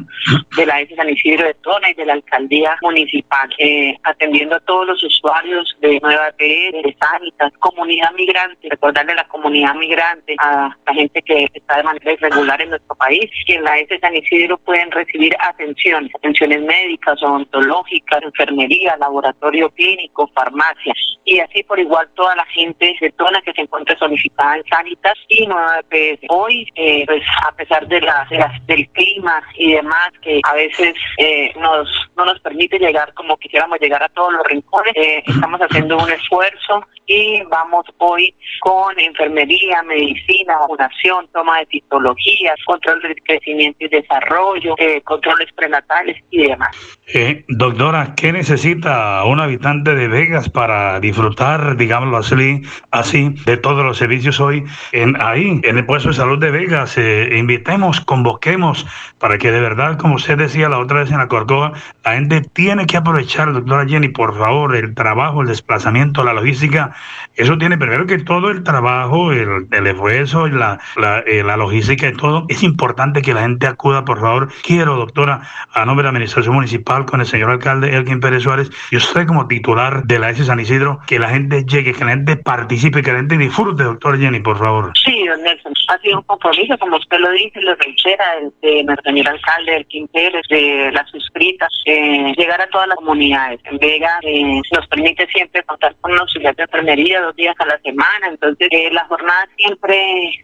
de 0.56 0.66
la 0.66 0.80
S 0.80 0.94
San 0.94 1.08
Isidro 1.08 1.46
de 1.46 1.54
Tona 1.54 1.90
y 1.90 1.94
de 1.94 2.06
la 2.06 2.14
alcaldía 2.14 2.76
municipal, 2.82 3.48
eh, 3.58 3.96
atendiendo 4.02 4.56
a 4.56 4.60
todos 4.60 4.86
los 4.86 5.02
usuarios 5.02 5.76
de 5.80 5.98
Nueva 6.00 6.32
T, 6.32 6.44
de 6.44 6.96
Sanitas, 7.00 7.52
comunidad 7.58 8.12
migrante, 8.12 8.68
recordarle 8.70 9.12
a 9.12 9.16
la 9.16 9.28
comunidad 9.28 9.74
migrante, 9.74 10.36
a 10.38 10.76
la 10.86 10.94
gente 10.94 11.22
que 11.22 11.48
está 11.54 11.78
de 11.78 11.82
manera 11.82 12.12
irregular 12.12 12.60
en 12.60 12.70
nuestro 12.70 12.94
país, 12.96 13.30
que 13.46 13.54
en 13.54 13.64
la 13.64 13.78
S 13.78 13.98
San 14.00 14.14
Isidro 14.14 14.58
pueden 14.58 14.90
recibir 14.90 15.34
atenciones, 15.40 16.10
atenciones 16.14 16.62
médicas, 16.62 17.22
odontológicas, 17.22 17.85
enfermería, 18.22 18.96
laboratorio 18.96 19.70
clínico, 19.70 20.30
farmacia, 20.34 20.94
y 21.24 21.40
así 21.40 21.62
por 21.64 21.78
igual 21.78 22.08
toda 22.14 22.34
la 22.36 22.46
gente 22.46 22.94
de 23.00 23.10
Tona 23.12 23.40
que 23.42 23.52
se 23.52 23.62
encuentra 23.62 23.98
solicitada 23.98 24.56
en 24.56 24.64
Sanitas 24.66 25.14
y 25.28 25.46
Nueva 25.46 25.80
EPS. 25.90 26.26
Hoy, 26.28 26.68
eh, 26.74 27.04
pues 27.06 27.22
a 27.46 27.52
pesar 27.52 27.86
de 27.88 28.00
las, 28.00 28.28
de 28.30 28.44
del 28.66 28.88
clima 28.90 29.42
y 29.56 29.72
demás, 29.72 30.10
que 30.22 30.40
a 30.44 30.54
veces 30.54 30.94
eh, 31.18 31.52
nos 31.58 31.88
no 32.16 32.24
nos 32.24 32.40
permite 32.40 32.78
llegar 32.78 33.12
como 33.14 33.36
quisiéramos 33.36 33.78
llegar 33.80 34.02
a 34.02 34.08
todos 34.08 34.32
los 34.32 34.46
rincones, 34.46 34.92
eh, 34.94 35.22
estamos 35.26 35.60
haciendo 35.60 35.98
un 35.98 36.10
esfuerzo 36.10 36.86
y 37.06 37.42
vamos 37.44 37.84
hoy 37.98 38.34
con 38.60 38.98
enfermería, 38.98 39.82
medicina, 39.82 40.58
vacunación, 40.58 41.28
toma 41.32 41.60
de 41.60 41.66
citologías, 41.66 42.56
control 42.66 43.00
del 43.02 43.22
crecimiento 43.22 43.84
y 43.84 43.88
desarrollo, 43.88 44.74
eh, 44.78 45.00
controles 45.02 45.52
prenatales 45.52 46.16
y 46.30 46.48
demás. 46.48 46.76
Eh, 47.14 47.44
doctora, 47.76 48.14
¿qué 48.14 48.32
necesita 48.32 49.22
un 49.24 49.38
habitante 49.38 49.94
de 49.94 50.08
Vegas 50.08 50.48
para 50.48 50.98
disfrutar, 50.98 51.76
digámoslo 51.76 52.16
así, 52.16 52.62
así 52.90 53.34
de 53.44 53.58
todos 53.58 53.84
los 53.84 53.98
servicios 53.98 54.40
hoy 54.40 54.64
en 54.92 55.20
ahí, 55.20 55.60
en 55.62 55.76
el 55.76 55.84
puesto 55.84 56.08
de 56.08 56.14
salud 56.14 56.38
de 56.38 56.50
Vegas? 56.50 56.96
Eh, 56.96 57.36
invitemos, 57.36 58.00
convoquemos 58.00 58.86
para 59.18 59.36
que 59.36 59.52
de 59.52 59.60
verdad, 59.60 59.98
como 59.98 60.14
usted 60.14 60.38
decía 60.38 60.70
la 60.70 60.78
otra 60.78 61.00
vez 61.00 61.10
en 61.10 61.18
la 61.18 61.28
Corcova, 61.28 61.74
la 62.02 62.12
gente 62.14 62.40
tiene 62.40 62.86
que 62.86 62.96
aprovechar, 62.96 63.52
doctora 63.52 63.86
Jenny, 63.86 64.08
por 64.08 64.38
favor, 64.38 64.74
el 64.74 64.94
trabajo, 64.94 65.42
el 65.42 65.48
desplazamiento, 65.48 66.24
la 66.24 66.32
logística. 66.32 66.94
Eso 67.34 67.58
tiene 67.58 67.76
primero 67.76 68.06
que 68.06 68.16
todo 68.16 68.48
el 68.48 68.62
trabajo, 68.62 69.32
el, 69.32 69.86
esfuerzo, 69.86 70.46
la, 70.48 70.78
eh, 71.26 71.42
la 71.44 71.58
logística 71.58 72.08
y 72.08 72.14
todo. 72.14 72.46
Es 72.48 72.62
importante 72.62 73.20
que 73.20 73.34
la 73.34 73.42
gente 73.42 73.66
acuda, 73.66 74.06
por 74.06 74.18
favor. 74.18 74.48
Quiero, 74.62 74.96
doctora, 74.96 75.42
a 75.74 75.84
nombre 75.84 76.02
de 76.02 76.04
la 76.04 76.16
Administración 76.16 76.54
Municipal, 76.54 77.04
con 77.04 77.20
el 77.20 77.26
señor 77.26 77.50
alcalde 77.56 77.94
Elkin 77.96 78.20
Pérez 78.20 78.42
Suárez 78.42 78.70
y 78.90 78.96
usted 78.96 79.26
como 79.26 79.46
titular 79.48 80.02
de 80.04 80.18
la 80.18 80.30
S 80.30 80.44
San 80.44 80.60
Isidro, 80.60 81.00
que 81.06 81.18
la 81.18 81.28
gente 81.28 81.64
llegue, 81.64 81.92
que 81.92 82.04
la 82.04 82.12
gente 82.12 82.36
participe, 82.36 83.02
que 83.02 83.12
la 83.12 83.18
gente 83.18 83.36
disfrute, 83.36 83.82
doctor 83.82 84.18
Jenny, 84.18 84.40
por 84.40 84.58
favor. 84.58 84.92
Sí, 85.04 85.26
don 85.26 85.42
Nelson, 85.42 85.72
ha 85.88 85.98
sido 85.98 86.18
un 86.18 86.24
compromiso, 86.24 86.78
como 86.78 86.96
usted 86.96 87.18
lo 87.18 87.30
dice, 87.32 87.60
lo 87.60 87.74
reitera, 87.76 88.24
de 88.62 88.84
alcalde 89.26 89.76
Elkin 89.76 90.08
Pérez, 90.08 90.42
de 90.48 90.90
las 90.92 91.08
suscritas, 91.10 91.68
eh, 91.84 92.32
llegar 92.36 92.60
a 92.60 92.68
todas 92.68 92.88
las 92.88 92.96
comunidades. 92.96 93.60
En 93.64 93.78
Vega 93.78 94.18
eh, 94.22 94.60
nos 94.72 94.86
permite 94.88 95.26
siempre 95.28 95.62
contar 95.64 95.94
con 96.00 96.12
un 96.12 96.18
auxiliar 96.18 96.54
de 96.56 96.64
enfermería 96.64 97.20
dos 97.22 97.36
días 97.36 97.54
a 97.58 97.66
la 97.66 97.78
semana, 97.80 98.28
entonces 98.28 98.68
eh, 98.70 98.90
las 98.92 99.06
jornadas 99.08 99.48
siempre 99.56 99.96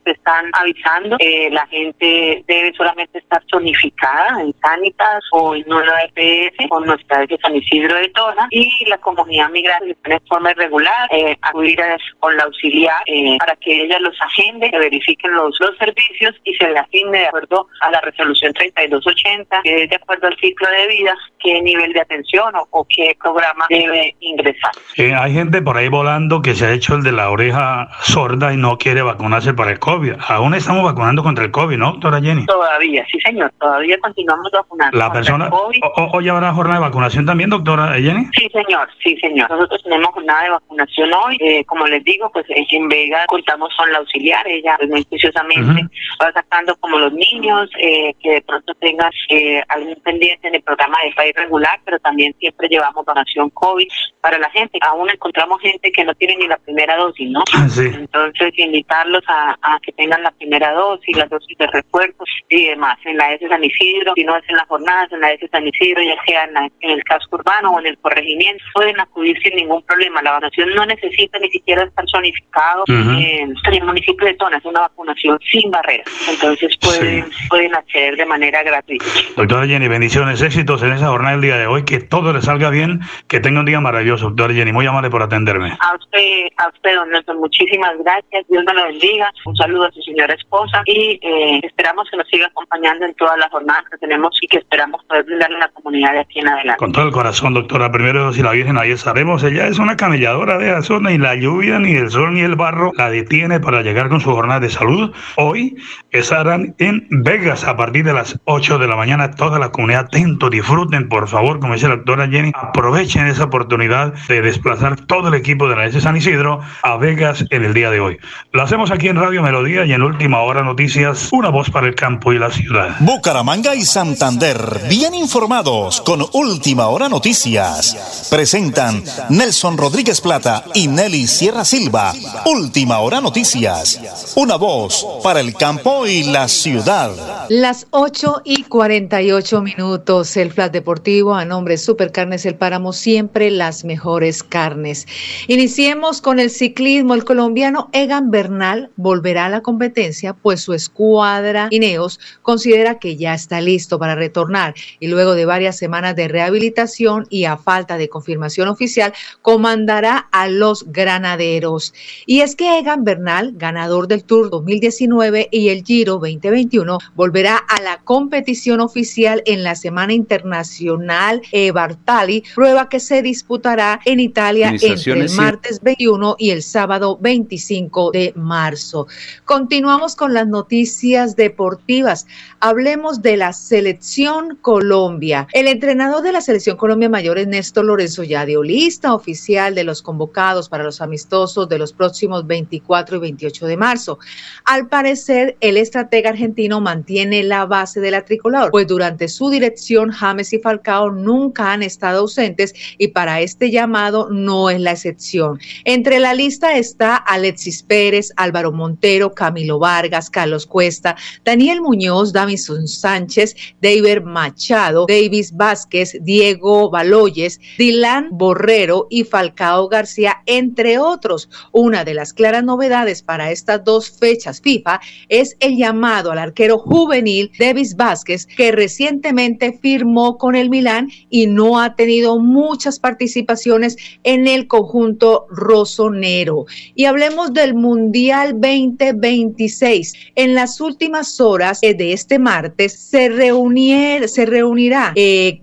se 0.05 0.11
están 0.11 0.47
avisando, 0.53 1.17
eh, 1.19 1.49
la 1.51 1.67
gente 1.69 2.45
debe 2.47 2.73
solamente 2.77 3.19
estar 3.19 3.43
zonificada 3.51 4.41
en 4.41 4.55
Sanitas 4.61 5.25
o 5.33 5.55
en 5.55 5.73
una 5.73 6.03
EPS 6.05 6.67
o 6.71 6.81
nuestra 7.03 7.27
de 7.27 7.39
San 7.43 7.57
Isidro 7.57 7.97
de 7.97 8.09
Tona 8.11 8.47
y 8.51 8.71
la 8.89 8.99
comunidad 8.99 9.51
migrante 9.51 9.97
de 10.05 10.21
forma 10.29 10.51
irregular 10.53 11.09
eh, 11.11 11.37
acudir 11.43 11.81
a- 11.81 11.97
con 12.21 12.37
la 12.37 12.45
auxiliar 12.45 13.03
eh, 13.07 13.37
para 13.39 13.57
que 13.57 13.83
ella 13.85 13.99
los 14.01 14.15
agende, 14.21 14.71
que 14.71 14.79
verifiquen 14.79 15.33
los, 15.35 15.57
los 15.61 15.77
servicios 15.79 16.35
y 16.45 16.55
se 16.55 16.69
le 16.71 16.79
asigne 16.79 17.19
de 17.21 17.27
acuerdo 17.27 17.67
a 17.81 17.91
la 17.91 18.01
resolución 18.01 18.53
3280, 18.53 19.63
que 19.63 19.85
es 19.85 19.91
de 19.91 19.97
acuerdo 19.97 20.27
al 20.29 20.37
ciclo 20.39 20.69
de 20.71 20.89
vida, 20.89 21.15
qué 21.41 21.61
nivel 21.63 21.93
de 21.93 22.01
atención 22.01 22.55
o, 22.57 22.67
o 22.71 22.87
qué 22.89 23.17
programa 23.21 23.65
debe 23.69 24.15
ingresar. 24.21 24.73
Eh, 24.97 25.15
hay 25.15 25.33
gente 25.35 25.63
por 25.63 25.77
ahí 25.77 25.89
volando 25.89 26.43
que 26.43 26.55
se 26.55 26.67
ha 26.67 26.73
hecho 26.73 26.95
el 26.95 27.03
de 27.03 27.13
la 27.13 27.31
oreja 27.31 27.89
sorda 28.03 28.53
y 28.53 28.57
no 28.57 28.79
quiere 28.79 29.03
vacunarse 29.03 29.55
para 29.55 29.73
el 29.73 29.79
COVID. 29.79 30.15
Aún 30.29 30.55
estamos 30.55 30.85
vacunando 30.85 31.23
contra 31.23 31.45
el 31.45 31.51
COVID, 31.51 31.77
¿no, 31.77 31.93
doctora 31.93 32.21
Jenny? 32.21 32.47
Todavía, 32.47 33.05
sí 33.11 33.21
señor, 33.21 33.53
todavía 33.61 33.99
continuamos 33.99 34.51
vacunando. 34.53 34.97
La 34.97 35.05
contra 35.07 35.21
el 35.21 35.25
persona... 35.25 35.51
COVID. 35.51 35.81
o- 35.83 36.03
o- 36.03 36.13
¿Hoy 36.13 36.29
habrá 36.29 36.53
jornada 36.53 36.79
de 36.79 36.81
vacunación 36.83 36.92
también, 37.27 37.51
doctora 37.51 37.95
Jenny? 37.95 38.27
Sí, 38.37 38.49
señor, 38.53 38.89
sí, 39.03 39.17
señor. 39.21 39.51
Nosotros 39.51 39.83
tenemos 39.83 40.11
jornada 40.11 40.45
de 40.45 40.51
vacunación 40.51 41.11
hoy. 41.15 41.37
Eh, 41.41 41.65
como 41.65 41.87
les 41.87 42.05
digo, 42.05 42.31
pues 42.33 42.45
en 42.49 42.89
Vega 42.89 43.25
contamos 43.27 43.71
con 43.77 43.91
la 43.93 43.99
auxiliar. 43.99 44.47
Ella, 44.47 44.77
pues, 44.79 44.91
muy 44.91 45.05
juiciosamente, 45.09 45.83
va 46.23 46.33
sacando 46.33 46.75
como 46.77 46.99
los 46.99 47.13
niños 47.13 47.69
eh, 47.79 48.15
que 48.23 48.31
de 48.35 48.43
pronto 48.43 48.75
tengan 48.75 49.11
eh, 49.31 49.63
algún 49.69 49.95
pendiente 50.03 50.49
en 50.49 50.55
el 50.57 50.63
programa 50.63 50.97
de 51.05 51.13
país 51.15 51.35
regular, 51.35 51.81
pero 51.85 51.99
también 52.01 52.35
siempre 52.39 52.69
llevamos 52.69 53.05
vacunación 53.05 53.51
COVID 53.51 53.87
para 54.21 54.39
la 54.39 54.51
gente. 54.51 54.79
Aún 54.83 55.09
encontramos 55.11 55.61
gente 55.61 55.91
que 55.93 56.05
no 56.05 56.15
tiene 56.15 56.37
ni 56.37 56.47
la 56.47 56.59
primera 56.59 56.97
dosis, 56.97 57.31
¿no? 57.31 57.43
Sí. 57.69 57.87
Entonces, 57.93 58.53
invitarlos 58.57 59.23
a, 59.29 59.57
a 59.63 59.79
que 59.81 59.93
tengan 59.93 60.23
la 60.23 60.31
primera 60.33 60.73
dosis, 60.73 61.17
las 61.17 61.29
dosis 61.31 61.57
de 61.59 61.67
refuerzo 61.69 62.25
y 62.49 62.67
demás. 62.67 62.99
En 63.05 63.17
la 63.17 63.33
S 63.35 63.49
San 63.49 63.65
Isidro, 63.65 64.13
si 64.15 64.25
no 64.25 64.37
es 64.37 64.45
en 64.49 64.57
las 64.57 64.67
jornadas, 64.69 65.11
en 65.13 65.21
la 65.21 65.33
S 65.33 65.49
San 65.51 65.67
Isidro, 65.67 66.03
ya 66.03 66.17
sea 66.27 66.45
en, 66.45 66.55
la- 66.55 66.69
en 66.83 66.91
el 66.91 67.05
casco 67.05 67.37
urbano 67.37 67.73
o 67.73 67.81
en 67.81 67.87
el 67.87 67.99
corregimiento, 67.99 68.63
pueden 68.75 69.01
acudir 69.01 69.39
sin 69.43 69.57
ningún 69.57 69.83
problema. 69.83 70.21
La 70.23 70.33
vacunación 70.33 70.75
no 70.75 70.85
necesita 70.87 71.39
ni 71.39 71.51
siquiera 71.51 71.85
estar 71.85 72.05
zonificado. 72.09 72.85
En, 72.89 73.55
en 73.65 73.75
el 73.75 73.85
municipio 73.85 74.27
de 74.27 74.35
Tona 74.35 74.59
es 74.59 74.65
una 74.65 74.81
vacunación 74.81 75.39
sin 75.51 75.71
barreras. 75.71 76.07
Entonces, 76.29 76.77
pueden, 76.79 77.27
pueden 77.49 77.75
acceder 77.75 78.17
de 78.17 78.27
manera 78.27 78.63
gratuita. 78.63 79.05
Doctora 79.37 79.67
Jenny, 79.67 79.89
bendiciones, 79.89 80.43
éxitos 80.43 80.83
en 80.83 80.93
esa 80.93 81.09
jornada 81.09 81.33
del 81.33 81.43
día 81.43 81.57
de 81.57 81.67
hoy, 81.67 81.85
que 81.85 82.01
todo 82.01 82.33
le 82.33 82.43
salga 82.43 82.71
bien, 82.71 83.01
que 83.29 83.41
tenga 83.41 83.61
un 83.61 83.67
día 83.67 83.81
maravilloso, 83.81 84.27
doctora 84.27 84.55
Jenny, 84.55 84.73
muy 84.73 84.87
amable 84.87 85.11
por 85.11 85.23
atenderme. 85.23 85.77
A 85.81 85.95
usted, 85.95 86.49
a 86.57 86.69
usted, 86.69 86.95
don 86.97 87.11
Nelson, 87.11 87.39
muchísimas 87.39 87.97
gracias. 87.99 88.45
Dios 88.49 88.65
me 88.67 88.75
lo 88.75 88.85
bendiga. 88.85 89.33
Un 89.45 89.57
saludo 89.57 89.85
a 89.85 89.93
su 89.93 90.03
señora 90.03 90.35
esposa 90.35 90.83
y 90.87 91.19
eh, 91.23 91.61
esperamos 91.63 92.09
que 92.11 92.17
nos 92.17 92.29
siga 92.29 92.47
acompañando 92.47 93.07
en 93.07 93.15
todas 93.15 93.39
las 93.39 93.51
jornadas 93.51 93.85
que 93.91 93.99
tenemos 93.99 94.37
y 94.41 94.49
que 94.49 94.59
esperamos 94.59 95.05
poder 95.05 95.25
brindarle 95.25 95.57
a 95.57 95.61
la 95.61 95.69
comunidad 95.69 96.13
de 96.13 96.21
aquí 96.21 96.41
en 96.41 96.49
adelante. 96.49 96.72
Con 96.79 96.93
todo 96.93 97.05
el 97.05 97.13
corazón, 97.13 97.55
doctora, 97.55 97.91
primero 97.93 98.33
si 98.33 98.43
la 98.43 98.53
Virgen 98.53 98.79
ahí 98.79 98.93
estaremos, 98.93 99.43
ella 99.43 99.67
es 99.67 99.79
una 99.79 99.97
camelladora 99.97 100.59
de 100.59 100.73
la 100.73 100.83
zona 100.83 101.13
y 101.13 101.19
la 101.19 101.35
lluvia, 101.35 101.79
ni 101.79 101.93
el 101.93 102.11
sol, 102.11 102.35
ni 102.35 102.41
el 102.41 102.57
barro 102.57 102.93
la 102.97 103.11
detiene 103.11 103.61
para 103.61 103.83
llegar 103.83 104.09
con 104.09 104.21
su 104.21 104.33
jornada 104.33 104.61
de 104.61 104.71
salud. 104.71 105.13
Hoy 105.37 105.77
estarán 106.11 106.75
en 106.79 107.07
Vegas 107.11 107.65
a 107.65 107.77
partir 107.77 108.05
de 108.05 108.13
las 108.13 108.39
8 108.45 108.79
de 108.79 108.87
la 108.87 108.97
mañana, 108.97 109.33
toda 109.33 109.59
la 109.59 109.71
comunidad 109.71 110.07
atento, 110.07 110.51
disfruten, 110.51 111.09
por 111.09 111.29
favor, 111.29 111.61
como 111.61 111.75
dice 111.75 111.89
la 111.89 111.97
doctora 111.97 112.29
Jenny, 112.29 112.53
aprovechen 112.55 113.27
esa 113.27 113.45
oportunidad 113.45 114.15
de 114.29 114.43
desplazar 114.43 114.97
todo 115.07 115.29
el 115.29 115.35
equipo 115.35 115.69
de 115.69 115.77
la 115.77 115.87
S 115.87 116.01
San 116.01 116.17
Isidro 116.17 116.61
a 116.83 116.97
Vegas 116.97 117.45
en 117.51 117.65
el 117.65 117.75
día 117.75 117.91
de 117.91 118.01
hoy. 118.01 118.19
Lo 118.53 118.63
hacemos 118.63 118.91
aquí 118.91 119.09
en 119.09 119.17
Radio 119.17 119.43
Melodía 119.43 119.85
y 119.85 119.93
en 119.93 120.03
Última 120.03 120.41
Hora 120.41 120.63
Noticias, 120.63 121.29
una 121.33 121.51
voz 121.51 121.71
para 121.71 121.87
el 121.87 121.95
campo 121.95 122.33
y 122.33 122.39
la 122.39 122.51
ciudad. 122.51 122.97
Bucaramanga 123.01 123.75
y 123.75 123.83
Santander, 123.83 124.57
bien 124.89 125.15
informados 125.15 126.01
con 126.01 126.23
Última 126.33 126.62
Hora 126.65 127.09
Noticias. 127.09 128.29
Presentan 128.31 129.03
Nelson 129.31 129.77
Rodríguez 129.77 130.21
Plata 130.21 130.65
y 130.75 130.87
Nelly 130.87 131.27
Sierra 131.27 131.65
Silva. 131.65 132.13
Última 132.47 133.01
Hora 133.01 133.21
Noticias. 133.21 134.01
Una 134.37 134.55
voz 134.57 135.05
para 135.25 135.41
el 135.41 135.55
campo 135.55 136.07
y 136.07 136.23
la 136.23 136.47
ciudad. 136.47 137.11
Las 137.49 137.89
8 137.91 138.43
y 138.45 138.63
48 138.63 139.61
minutos, 139.61 140.37
el 140.37 140.53
Flash 140.53 140.71
Deportivo 140.71 141.35
a 141.35 141.45
nombre 141.45 141.77
Supercarnes 141.77 142.47
El 142.47 142.55
Páramo, 142.55 142.93
siempre 142.93 143.51
las 143.51 143.85
mejores 143.85 144.45
carnes. 144.45 145.09
Iniciemos 145.49 146.21
con 146.21 146.39
el 146.39 146.49
ciclismo. 146.49 147.15
El 147.15 147.25
colombiano 147.25 147.91
Egan 147.93 148.31
Bernal 148.31 148.91
volverá 148.95 149.47
a 149.47 149.51
la 149.51 149.63
competencia, 149.63 150.33
pues 150.33 150.63
su 150.63 150.75
escuadra 150.75 151.67
Ineos 151.71 152.21
considera 152.43 153.01
que 153.01 153.17
ya 153.17 153.35
está 153.35 153.61
listo 153.61 153.99
para 153.99 154.15
retornar 154.15 154.75
y 155.01 155.09
luego 155.09 155.35
de 155.35 155.45
varias 155.45 155.77
semanas 155.77 156.15
de 156.15 156.29
rehabilitación 156.53 157.27
y 157.31 157.45
a 157.45 157.57
falta 157.57 157.97
de 157.97 158.09
confirmación 158.09 158.69
oficial, 158.69 159.13
comandará 159.41 160.29
a 160.31 160.49
los 160.49 160.85
granaderos. 160.93 161.95
Y 162.27 162.41
es 162.41 162.57
que 162.57 162.79
Egan 162.79 163.05
Bernal, 163.05 163.53
ganador 163.57 164.09
del 164.09 164.25
Tour 164.25 164.51
2019 164.51 165.49
y 165.51 165.69
el 165.71 165.83
Giro 165.83 166.15
2021, 166.15 166.99
volverá 167.15 167.57
a 167.57 167.81
la 167.81 167.99
competición 167.99 168.81
oficial 168.81 169.43
en 169.47 169.63
la 169.63 169.75
Semana 169.75 170.13
Internacional 170.13 171.43
eh, 171.53 171.71
Bartali, 171.71 172.45
prueba 172.55 172.89
que 172.89 173.01
se 173.01 173.23
disputará 173.23 174.01
en 174.05 174.21
Italia 174.21 174.75
entre 174.81 175.13
el 175.13 175.31
martes 175.31 175.81
21 175.83 176.37
y 176.39 176.51
el 176.51 176.63
sábado 176.63 177.19
25 177.21 178.11
de 178.11 178.33
marzo. 178.37 179.07
Continuamos 179.45 180.17
con 180.17 180.35
las 180.35 180.47
noticias 180.47 181.37
deportivas. 181.37 182.27
Hablemos 182.61 183.23
de 183.23 183.37
la 183.37 183.53
selección 183.53 184.59
Colombia. 184.61 185.49
El 185.53 185.69
entrenador 185.69 186.23
de 186.23 186.33
la 186.33 186.42
selección 186.43 186.77
Colombia 186.77 187.09
Mayores, 187.09 187.47
Néstor 187.47 187.85
Lorenzo, 187.87 188.23
ya 188.23 188.45
dio 188.45 188.63
lista 188.63 189.15
oficial 189.15 189.75
de 189.75 189.85
los 189.85 190.03
convocados 190.03 190.69
para 190.69 190.85
los 190.85 191.01
amistosos 191.01 191.69
de 191.69 191.79
los 191.79 191.93
próximos 191.93 192.47
24 192.47 193.17
y 193.17 193.21
28 193.21 193.67
de 193.67 193.77
marzo. 193.77 194.19
Al 194.65 194.89
parecer, 194.89 195.57
el 195.61 195.77
estratega 195.77 196.31
argentino 196.31 196.81
mantiene 196.81 197.43
la 197.43 197.67
base 197.67 198.01
de 198.01 198.11
la 198.11 198.25
tricolor, 198.25 198.71
pues 198.71 198.87
durante 198.87 199.29
su 199.29 199.49
dirección 199.51 200.11
James 200.11 200.53
y 200.53 200.59
Falcao 200.59 201.11
nunca 201.11 201.73
han 201.73 201.83
estado 201.83 202.21
ausentes 202.21 202.75
y 202.99 203.09
para 203.09 203.41
este 203.41 203.71
llamado 203.71 204.29
no 204.31 204.71
es 204.71 204.81
la 204.81 204.93
excepción. 204.93 205.59
Entre 205.85 206.19
la 206.19 206.35
lista 206.35 206.77
está 206.77 207.17
Alexis 207.17 207.83
Pérez, 207.83 208.33
Álvaro 208.37 208.73
Montero, 208.73 209.33
Camilo 209.33 209.79
Vargas, 209.79 210.29
Carlos 210.29 210.67
Cuesta, 210.67 211.17
Daniel 211.45 211.81
Muñoz, 211.81 212.33
Davison 212.33 212.87
Sánchez, 212.87 213.55
David 213.81 214.23
Machado, 214.25 215.07
Davis 215.09 215.57
Vázquez, 215.57 216.17
Diego 216.25 216.91
Baloyes, 216.91 217.61
Dylan 217.79 218.29
Borrero 218.31 219.07
y 219.11 219.25
Falcao 219.25 219.89
García, 219.89 220.43
entre 220.47 220.99
otros. 220.99 221.49
Una 221.73 222.05
de 222.05 222.15
las 222.15 222.33
claras 222.33 222.65
novedades 222.65 223.23
para 223.23 223.51
estas 223.51 223.85
dos 223.85 224.11
fechas 224.11 224.61
FIFA 224.61 225.01
es 225.29 225.57
el 225.61 225.77
llamado 225.77 226.33
al 226.33 226.39
arquero 226.39 226.79
juvenil 226.79 227.51
Davis 227.59 227.97
Vázquez, 227.97 228.47
que 228.47 228.73
recientemente 228.73 229.79
firmó 229.81 230.39
con 230.39 230.55
el 230.55 230.71
Milán 230.71 231.11
y 231.31 231.47
no 231.47 231.81
ha 231.81 231.95
tenido 231.95 232.39
muchas 232.39 232.99
participaciones 232.99 233.97
en 234.23 234.47
el 234.47 234.67
conjunto 234.67 235.47
rosonero. 235.51 236.67
Y 236.95 237.05
hablemos 237.05 237.53
del 237.53 237.75
Mundial 237.75 238.53
2026. 238.61 240.15
En 240.35 240.55
las 240.55 240.81
últimas 240.81 241.41
horas 241.41 241.81
de 241.81 242.13
este 242.13 242.39
martes 242.39 242.93
se, 242.93 243.29
reunier, 243.29 244.29
se 244.29 244.47
reunirá 244.47 245.13
eh, 245.15 245.61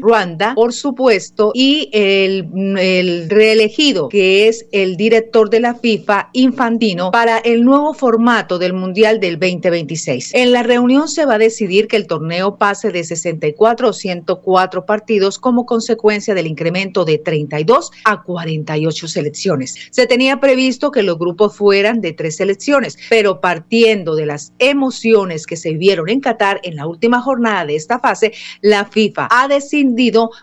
Ruanda, 0.00 0.54
por 0.54 0.72
supuesto, 0.72 1.52
y 1.54 1.88
el, 1.92 2.48
el 2.78 3.30
reelegido, 3.30 4.08
que 4.08 4.48
es 4.48 4.66
el 4.72 4.96
director 4.96 5.50
de 5.50 5.60
la 5.60 5.74
FIFA, 5.74 6.30
Infantino, 6.32 7.10
para 7.10 7.38
el 7.38 7.64
nuevo 7.64 7.94
formato 7.94 8.58
del 8.58 8.72
Mundial 8.72 9.20
del 9.20 9.38
2026. 9.38 10.34
En 10.34 10.52
la 10.52 10.62
reunión 10.62 11.08
se 11.08 11.24
va 11.24 11.34
a 11.34 11.38
decidir 11.38 11.88
que 11.88 11.96
el 11.96 12.06
torneo 12.06 12.56
pase 12.56 12.90
de 12.90 13.04
64 13.04 13.88
o 13.88 13.92
104 13.92 14.86
partidos 14.86 15.38
como 15.38 15.66
consecuencia 15.66 16.34
del 16.34 16.46
incremento 16.46 17.04
de 17.04 17.18
32 17.18 17.90
a 18.04 18.22
48 18.22 19.08
selecciones. 19.08 19.74
Se 19.90 20.06
tenía 20.06 20.40
previsto 20.40 20.90
que 20.90 21.02
los 21.02 21.18
grupos 21.18 21.56
fueran 21.56 22.00
de 22.00 22.12
tres 22.12 22.36
selecciones, 22.36 22.98
pero 23.08 23.40
partiendo 23.40 24.14
de 24.14 24.26
las 24.26 24.52
emociones 24.58 25.46
que 25.46 25.56
se 25.56 25.72
vieron 25.72 26.08
en 26.08 26.20
Qatar 26.20 26.60
en 26.62 26.76
la 26.76 26.86
última 26.86 27.20
jornada 27.20 27.66
de 27.66 27.76
esta 27.76 27.98
fase, 27.98 28.32
la 28.60 28.84
FIFA 28.84 29.28
ha 29.30 29.48
decidido 29.48 29.75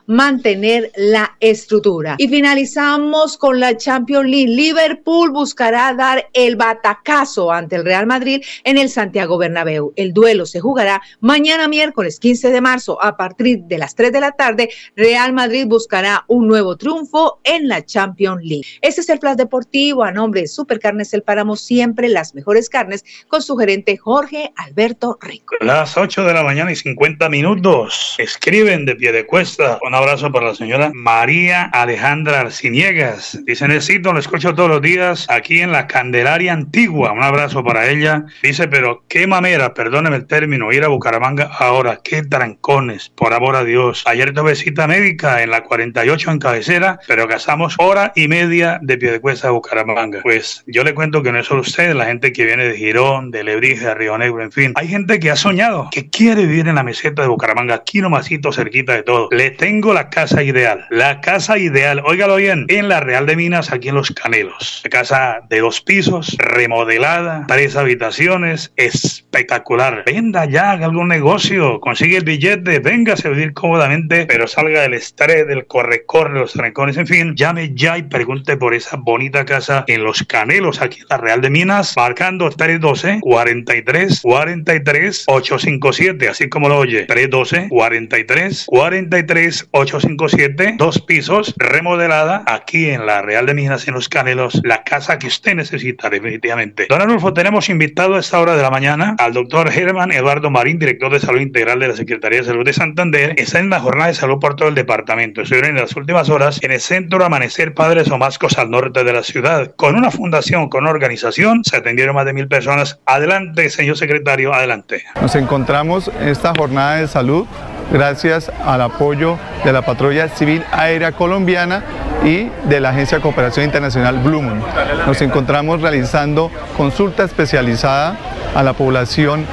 mantener 0.05 0.91
la 0.95 1.35
estructura. 1.39 2.15
Y 2.17 2.27
finalizamos 2.27 3.37
con 3.37 3.59
la 3.59 3.75
Champions 3.77 4.29
League. 4.29 4.47
Liverpool 4.47 5.31
buscará 5.31 5.93
dar 5.93 6.29
el 6.33 6.55
batacazo 6.55 7.51
ante 7.51 7.75
el 7.75 7.85
Real 7.85 8.05
Madrid 8.05 8.43
en 8.63 8.77
el 8.77 8.89
Santiago 8.89 9.37
Bernabéu. 9.37 9.93
El 9.95 10.13
duelo 10.13 10.45
se 10.45 10.59
jugará 10.59 11.01
mañana 11.19 11.67
miércoles 11.67 12.19
15 12.19 12.51
de 12.51 12.61
marzo 12.61 13.01
a 13.01 13.17
partir 13.17 13.63
de 13.63 13.77
las 13.77 13.95
3 13.95 14.11
de 14.11 14.19
la 14.19 14.31
tarde. 14.31 14.69
Real 14.95 15.33
Madrid 15.33 15.65
buscará 15.67 16.25
un 16.27 16.47
nuevo 16.47 16.77
triunfo 16.77 17.39
en 17.43 17.67
la 17.67 17.85
Champions 17.85 18.43
League. 18.43 18.65
Este 18.81 19.01
es 19.01 19.09
el 19.09 19.19
Flash 19.19 19.37
Deportivo 19.37 20.03
a 20.03 20.11
nombre 20.11 20.41
de 20.41 20.47
Supercarnes 20.47 21.13
El 21.13 21.23
Páramo, 21.23 21.55
siempre 21.55 22.09
las 22.09 22.35
mejores 22.35 22.69
carnes, 22.69 23.03
con 23.27 23.41
su 23.41 23.55
gerente 23.55 23.97
Jorge 23.97 24.51
Alberto 24.55 25.17
Rico. 25.21 25.55
Las 25.61 25.97
8 25.97 26.23
de 26.23 26.33
la 26.33 26.43
mañana 26.43 26.71
y 26.71 26.75
50 26.75 27.29
minutos. 27.29 28.15
Escriben 28.17 28.85
de 28.85 28.95
pie 28.95 29.11
de 29.11 29.22
cuesta. 29.25 29.79
Un 29.81 29.95
abrazo 29.95 30.31
para 30.31 30.47
la 30.47 30.55
señora 30.55 30.91
María 30.93 31.63
Alejandra 31.65 32.41
Arciniegas. 32.41 33.39
Dice, 33.45 33.67
necesito, 33.67 34.13
lo 34.13 34.19
escucho 34.19 34.55
todos 34.55 34.69
los 34.69 34.81
días 34.81 35.25
aquí 35.29 35.61
en 35.61 35.71
la 35.71 35.87
Candelaria 35.87 36.53
Antigua. 36.53 37.11
Un 37.11 37.23
abrazo 37.23 37.63
para 37.63 37.89
ella. 37.89 38.25
Dice, 38.41 38.67
pero 38.67 39.03
qué 39.07 39.27
mamera, 39.27 39.73
perdóneme 39.73 40.17
el 40.17 40.27
término, 40.27 40.71
ir 40.71 40.83
a 40.83 40.87
Bucaramanga 40.87 41.49
ahora. 41.59 41.99
Qué 42.03 42.23
trancones, 42.23 43.09
por 43.09 43.33
amor 43.33 43.55
a 43.55 43.63
Dios. 43.63 44.03
Ayer 44.05 44.33
tuve 44.33 44.55
cita 44.55 44.87
médica 44.87 45.43
en 45.43 45.51
la 45.51 45.63
48 45.63 46.31
en 46.31 46.39
cabecera, 46.39 46.99
pero 47.07 47.27
gastamos 47.27 47.75
hora 47.77 48.11
y 48.15 48.27
media 48.27 48.79
de 48.81 48.97
pie 48.97 49.11
de 49.11 49.19
cuesta 49.19 49.47
a 49.47 49.51
Bucaramanga. 49.51 50.21
Pues 50.23 50.63
yo 50.67 50.83
le 50.83 50.93
cuento 50.93 51.23
que 51.23 51.31
no 51.31 51.39
es 51.39 51.47
solo 51.47 51.61
usted, 51.61 51.93
la 51.93 52.05
gente 52.05 52.31
que 52.33 52.45
viene 52.45 52.67
de 52.67 52.77
Girón, 52.77 53.31
de 53.31 53.43
Lebrija, 53.43 53.89
de 53.89 53.95
Río 53.95 54.17
Negro, 54.17 54.43
en 54.43 54.51
fin. 54.51 54.73
Hay 54.75 54.87
gente 54.87 55.19
que 55.19 55.31
ha 55.31 55.35
soñado, 55.35 55.89
que 55.91 56.09
quiere 56.09 56.45
vivir 56.45 56.67
en 56.67 56.75
la 56.75 56.83
meseta 56.83 57.21
de 57.21 57.27
Bucaramanga, 57.27 57.75
aquí 57.75 58.01
nomasito, 58.01 58.51
cerquita 58.51 58.93
de 58.93 59.03
todo. 59.03 59.12
Le 59.31 59.51
tengo 59.51 59.93
la 59.93 60.09
casa 60.09 60.43
ideal. 60.43 60.85
La 60.89 61.21
casa 61.21 61.57
ideal, 61.57 62.01
óigalo 62.05 62.35
bien, 62.37 62.65
en 62.69 62.89
la 62.89 62.99
Real 62.99 63.25
de 63.25 63.35
Minas, 63.35 63.71
aquí 63.71 63.89
en 63.89 63.95
Los 63.95 64.11
Canelos. 64.11 64.83
Casa 64.89 65.41
de 65.49 65.59
dos 65.59 65.81
pisos, 65.81 66.35
remodelada, 66.37 67.45
tres 67.47 67.75
habitaciones, 67.75 68.73
espectacular. 68.75 70.03
Venda 70.05 70.45
ya, 70.45 70.71
haga 70.71 70.85
algún 70.85 71.07
negocio, 71.07 71.79
consigue 71.79 72.17
el 72.17 72.23
billete, 72.23 72.79
venga 72.79 73.13
a 73.13 73.29
vivir 73.29 73.53
cómodamente, 73.53 74.25
pero 74.25 74.47
salga 74.47 74.81
del 74.81 74.93
estrés, 74.93 75.47
del 75.47 75.65
corre-corre, 75.67 76.39
los 76.39 76.53
trancones, 76.53 76.97
en 76.97 77.07
fin. 77.07 77.35
Llame 77.35 77.71
ya 77.73 77.97
y 77.97 78.03
pregunte 78.03 78.57
por 78.57 78.73
esa 78.73 78.97
bonita 78.97 79.45
casa 79.45 79.83
en 79.87 80.03
Los 80.03 80.23
Canelos, 80.23 80.81
aquí 80.81 81.01
en 81.01 81.07
la 81.09 81.17
Real 81.17 81.41
de 81.41 81.49
Minas, 81.49 81.93
marcando 81.95 82.49
312 82.49 83.19
43 83.21 84.21
43 84.21 85.23
857, 85.27 86.29
así 86.29 86.49
como 86.49 86.69
lo 86.69 86.79
oye, 86.79 87.05
312 87.05 87.67
43 87.69 88.65
43 88.67 89.02
857, 89.09 90.75
dos 90.77 91.01
pisos, 91.01 91.53
remodelada 91.57 92.43
aquí 92.47 92.89
en 92.89 93.05
la 93.05 93.21
Real 93.21 93.45
de 93.45 93.53
Minas, 93.53 93.87
en 93.87 93.93
Los 93.93 94.09
Canelos, 94.09 94.61
la 94.63 94.83
casa 94.83 95.17
que 95.19 95.27
usted 95.27 95.55
necesita 95.55 96.09
definitivamente. 96.09 96.87
Don 96.89 97.01
Arnulfo, 97.01 97.33
tenemos 97.33 97.69
invitado 97.69 98.15
a 98.15 98.19
esta 98.19 98.39
hora 98.39 98.55
de 98.55 98.61
la 98.61 98.69
mañana 98.69 99.15
al 99.19 99.33
doctor 99.33 99.69
Germán 99.71 100.11
Eduardo 100.11 100.49
Marín, 100.49 100.79
director 100.79 101.11
de 101.11 101.19
Salud 101.19 101.41
Integral 101.41 101.79
de 101.79 101.87
la 101.89 101.95
Secretaría 101.95 102.39
de 102.39 102.45
Salud 102.45 102.65
de 102.65 102.73
Santander. 102.73 103.33
Está 103.37 103.59
en 103.59 103.69
la 103.69 103.79
jornada 103.79 104.07
de 104.07 104.15
salud 104.15 104.39
por 104.39 104.55
todo 104.55 104.69
el 104.69 104.75
departamento. 104.75 105.41
Estuvieron 105.41 105.71
en 105.71 105.81
las 105.81 105.95
últimas 105.95 106.29
horas 106.29 106.61
en 106.63 106.71
el 106.71 106.79
Centro 106.79 107.23
Amanecer 107.23 107.73
Padres 107.73 108.09
Omascos 108.09 108.57
al 108.57 108.69
norte 108.69 109.03
de 109.03 109.13
la 109.13 109.23
ciudad. 109.23 109.73
Con 109.75 109.95
una 109.95 110.11
fundación, 110.11 110.69
con 110.69 110.83
una 110.83 110.91
organización, 110.91 111.63
se 111.63 111.77
atendieron 111.77 112.15
más 112.15 112.25
de 112.25 112.33
mil 112.33 112.47
personas. 112.47 112.99
Adelante, 113.05 113.69
señor 113.69 113.97
secretario, 113.97 114.53
adelante. 114.53 115.03
Nos 115.21 115.35
encontramos 115.35 116.11
en 116.19 116.27
esta 116.27 116.53
jornada 116.55 116.97
de 116.97 117.07
salud 117.07 117.45
gracias 117.91 118.51
al 118.65 118.81
apoyo 118.81 119.37
de 119.63 119.73
la 119.73 119.81
Patrulla 119.81 120.29
Civil 120.29 120.63
Aérea 120.71 121.11
Colombiana 121.11 121.83
y 122.23 122.49
de 122.65 122.79
la 122.79 122.89
Agencia 122.89 123.17
de 123.17 123.21
Cooperación 123.21 123.65
Internacional 123.65 124.19
Blue 124.19 124.41
Moon. 124.41 124.61
Nos 125.05 125.21
encontramos 125.21 125.81
realizando 125.81 126.51
consulta 126.77 127.23
especializada 127.23 128.17
a 128.55 128.63
la 128.63 128.73
población 128.73 129.45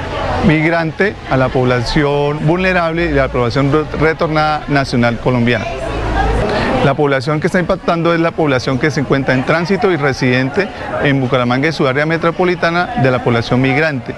migrante, 0.46 1.14
a 1.30 1.36
la 1.36 1.48
población 1.48 2.46
vulnerable 2.46 3.10
y 3.10 3.18
a 3.18 3.22
la 3.22 3.28
población 3.28 3.86
retornada 3.98 4.62
nacional 4.68 5.18
colombiana. 5.18 5.66
La 6.84 6.94
población 6.94 7.40
que 7.40 7.48
está 7.48 7.60
impactando 7.60 8.14
es 8.14 8.20
la 8.20 8.30
población 8.30 8.78
que 8.78 8.90
se 8.90 9.00
encuentra 9.00 9.34
en 9.34 9.44
tránsito 9.44 9.90
y 9.90 9.96
residente 9.96 10.66
en 11.02 11.20
Bucaramanga 11.20 11.68
y 11.68 11.72
su 11.72 11.86
área 11.86 12.06
metropolitana 12.06 12.94
de 13.02 13.10
la 13.10 13.22
población 13.22 13.60
migrante. 13.60 14.14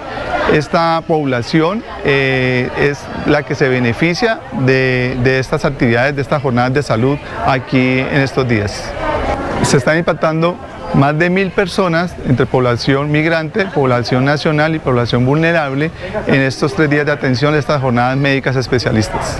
Esta 0.52 1.02
población 1.06 1.82
eh, 2.04 2.68
es 2.78 2.98
la 3.26 3.42
que 3.42 3.54
se 3.54 3.68
beneficia 3.68 4.40
de, 4.60 5.16
de 5.22 5.38
estas 5.38 5.64
actividades, 5.64 6.16
de 6.16 6.22
estas 6.22 6.42
jornadas 6.42 6.74
de 6.74 6.82
salud 6.82 7.18
aquí 7.46 8.00
en 8.00 8.20
estos 8.20 8.46
días. 8.48 8.84
Se 9.62 9.76
están 9.76 9.98
impactando 9.98 10.56
más 10.94 11.18
de 11.18 11.30
mil 11.30 11.50
personas 11.50 12.14
entre 12.26 12.44
población 12.46 13.10
migrante, 13.10 13.66
población 13.66 14.24
nacional 14.24 14.74
y 14.74 14.78
población 14.78 15.24
vulnerable 15.24 15.90
en 16.26 16.40
estos 16.42 16.74
tres 16.74 16.90
días 16.90 17.06
de 17.06 17.12
atención 17.12 17.52
de 17.52 17.60
estas 17.60 17.80
jornadas 17.80 18.16
médicas 18.16 18.56
especialistas. 18.56 19.38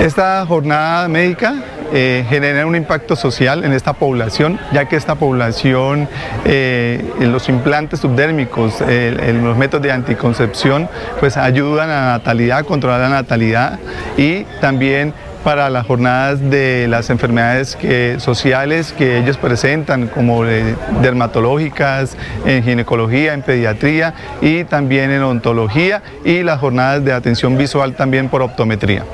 Esta 0.00 0.44
jornada 0.46 1.08
médica 1.08 1.54
eh, 1.92 2.24
genera 2.28 2.66
un 2.66 2.76
impacto 2.76 3.16
social 3.16 3.64
en 3.64 3.72
esta 3.72 3.92
población, 3.94 4.58
ya 4.72 4.86
que 4.86 4.96
esta 4.96 5.14
población, 5.14 6.08
eh, 6.44 7.04
los 7.20 7.48
implantes 7.48 8.00
subdérmicos, 8.00 8.80
los 8.80 9.56
métodos 9.56 9.82
de 9.82 9.92
anticoncepción, 9.92 10.88
pues 11.20 11.36
ayudan 11.36 11.90
a 11.90 11.94
la 11.94 12.06
natalidad, 12.18 12.58
a 12.58 12.62
controlar 12.64 13.00
la 13.00 13.08
natalidad 13.08 13.78
y 14.16 14.44
también 14.60 15.14
para 15.44 15.70
las 15.70 15.86
jornadas 15.86 16.50
de 16.50 16.88
las 16.88 17.10
enfermedades 17.10 17.78
sociales 18.18 18.92
que 18.92 19.18
ellos 19.18 19.36
presentan, 19.36 20.08
como 20.08 20.44
dermatológicas, 20.44 22.16
en 22.44 22.62
ginecología, 22.64 23.34
en 23.34 23.42
pediatría 23.42 24.14
y 24.40 24.64
también 24.64 25.10
en 25.10 25.22
ontología 25.22 26.02
y 26.24 26.42
las 26.42 26.60
jornadas 26.60 27.04
de 27.04 27.12
atención 27.12 27.56
visual 27.56 27.94
también 27.94 28.28
por 28.28 28.42
optometría. 28.42 29.04